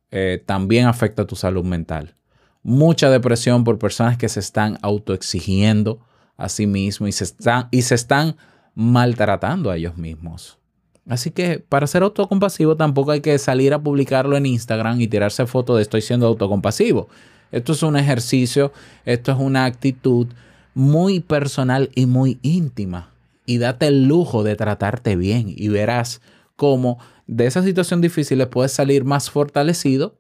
también 0.47 0.87
afecta 0.87 1.23
a 1.23 1.27
tu 1.27 1.35
salud 1.35 1.65
mental. 1.65 2.15
Mucha 2.63 3.11
depresión 3.11 3.65
por 3.65 3.81
personas 3.81 4.17
que 4.17 4.29
se 4.29 4.39
están 4.39 4.79
autoexigiendo 4.81 5.99
a 6.37 6.49
sí 6.49 6.69
mismos 6.69 7.09
y 7.09 7.13
se 7.13 7.25
están, 7.25 7.69
y 7.73 7.83
se 7.83 7.97
están 7.97 8.37
maltratando 8.75 9.71
a 9.71 9.77
ellos 9.77 9.97
mismos. 9.97 10.59
Así 11.07 11.33
que 11.33 11.59
para 11.59 11.87
ser 11.87 12.03
autocompasivo 12.03 12.77
tampoco 12.77 13.11
hay 13.11 13.21
que 13.21 13.37
salir 13.39 13.75
a 13.75 13.83
publicarlo 13.83 14.37
en 14.37 14.47
Instagram 14.47 15.01
y 15.01 15.09
tirarse 15.09 15.47
foto 15.47 15.77
de 15.77 15.83
estoy 15.83 16.01
siendo 16.01 16.27
autocompasivo. 16.29 17.09
Esto 17.53 17.73
es 17.73 17.83
un 17.83 17.97
ejercicio, 17.97 18.73
esto 19.05 19.33
es 19.33 19.39
una 19.39 19.67
actitud 19.67 20.29
muy 20.75 21.21
personal 21.21 21.91
y 21.95 22.07
muy 22.07 22.39
íntima. 22.43 23.11
Y 23.47 23.59
date 23.59 23.87
el 23.87 24.05
lujo 24.05 24.43
de 24.43 24.57
tratarte 24.57 25.17
bien 25.17 25.47
y 25.49 25.69
verás 25.69 26.21
cómo 26.57 26.99
de 27.27 27.47
esa 27.47 27.63
situación 27.63 28.01
difícil 28.01 28.47
puedes 28.49 28.73
salir 28.73 29.05
más 29.05 29.31
fortalecido, 29.31 30.19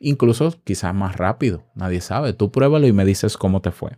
incluso 0.00 0.54
quizás 0.64 0.94
más 0.94 1.16
rápido. 1.16 1.64
Nadie 1.74 2.00
sabe. 2.00 2.32
Tú 2.32 2.50
pruébalo 2.50 2.86
y 2.86 2.92
me 2.92 3.04
dices 3.04 3.36
cómo 3.36 3.60
te 3.60 3.70
fue. 3.70 3.92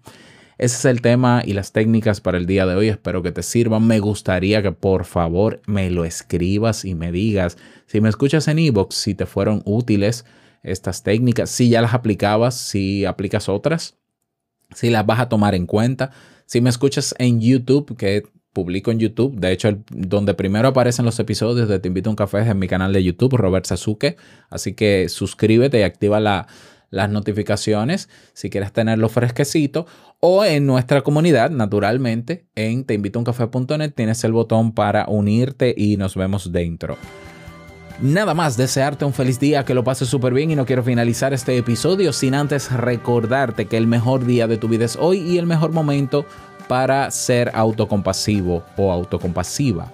Ese 0.59 0.77
es 0.77 0.85
el 0.85 1.01
tema 1.01 1.43
y 1.45 1.55
las 1.55 1.73
técnicas 1.73 2.21
para 2.21 2.37
el 2.37 2.47
día 2.47 2.67
de 2.67 2.75
hoy. 2.75 2.89
Espero 2.89 3.23
que 3.23 3.33
te 3.33 3.43
sirvan. 3.43 3.87
Me 3.87 3.99
gustaría 3.99 4.63
que 4.63 4.73
por 4.73 5.05
favor 5.05 5.63
me 5.67 5.91
lo 5.91 6.05
escribas 6.05 6.85
y 6.85 6.95
me 6.95 7.13
digas 7.13 7.57
si 7.87 8.01
me 8.01 8.09
escuchas 8.09 8.47
en 8.47 8.59
ebox 8.59 8.95
si 8.95 9.15
te 9.15 9.27
fueron 9.27 9.63
útiles 9.65 10.27
estas 10.63 11.03
técnicas, 11.03 11.49
si 11.49 11.71
ya 11.71 11.81
las 11.81 11.95
aplicabas, 11.95 12.55
si 12.55 13.07
aplicas 13.07 13.49
otras, 13.49 13.97
si 14.75 14.91
las 14.91 15.07
vas 15.07 15.21
a 15.21 15.29
tomar 15.29 15.55
en 15.55 15.67
cuenta. 15.67 16.11
Si 16.47 16.61
me 16.61 16.71
escuchas 16.71 17.15
en 17.19 17.41
YouTube, 17.41 17.97
que 17.97 18.25
publico 18.53 18.91
en 18.91 18.99
YouTube. 18.99 19.39
De 19.39 19.53
hecho, 19.53 19.79
donde 19.91 20.35
primero 20.35 20.69
aparecen 20.69 21.05
los 21.05 21.19
episodios 21.19 21.69
de 21.69 21.79
Te 21.79 21.89
invito 21.89 22.11
a 22.11 22.13
un 22.13 22.17
café 22.17 22.41
es 22.41 22.49
en 22.49 22.59
mi 22.59 22.69
canal 22.69 22.93
de 22.93 23.03
YouTube, 23.03 23.37
Robert 23.37 23.67
Sasuke. 23.67 24.17
Así 24.51 24.75
que 24.75 25.09
suscríbete 25.09 25.79
y 25.79 25.83
activa 25.83 26.21
la, 26.21 26.47
las 26.91 27.09
notificaciones 27.09 28.09
si 28.33 28.51
quieres 28.51 28.73
tenerlo 28.73 29.09
fresquecito 29.09 29.87
o 30.19 30.45
en 30.45 30.67
nuestra 30.67 31.03
comunidad, 31.03 31.51
naturalmente, 31.51 32.47
en 32.55 32.85
teinvitouncafé.net 32.85 33.93
tienes 33.95 34.23
el 34.25 34.33
botón 34.33 34.73
para 34.75 35.07
unirte 35.09 35.75
y 35.77 35.97
nos 35.97 36.15
vemos 36.15 36.53
dentro. 36.53 36.99
Nada 38.03 38.33
más, 38.33 38.57
desearte 38.57 39.05
un 39.05 39.13
feliz 39.13 39.39
día, 39.39 39.65
que 39.67 39.75
lo 39.75 39.85
pases 39.85 40.09
súper 40.09 40.33
bien 40.33 40.51
y 40.51 40.57
no 40.57 40.65
quiero 40.65 40.83
finalizar 40.83 41.35
este 41.35 41.59
episodio 41.59 42.15
sin 42.15 42.35
antes 42.35 42.73
recordarte 42.73 43.67
que 43.67 43.77
el 43.77 43.87
mejor 43.87 44.25
día 44.25 44.47
de 44.47 44.57
tu 44.57 44.69
vida 44.69 44.87
es 44.87 44.97
hoy 44.97 45.19
y 45.19 45.37
el 45.37 45.47
mejor 45.47 45.73
momento 45.73 46.25
para 46.67 47.11
ser 47.11 47.51
autocompasivo 47.53 48.65
o 48.79 48.91
autocompasiva 48.91 49.93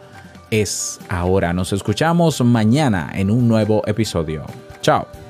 es 0.53 1.01
ahora. 1.09 1.53
Nos 1.53 1.73
escuchamos 1.73 2.41
mañana 2.43 3.11
en 3.13 3.29
un 3.29 3.49
nuevo 3.49 3.83
episodio. 3.87 4.45
Chao. 4.83 5.26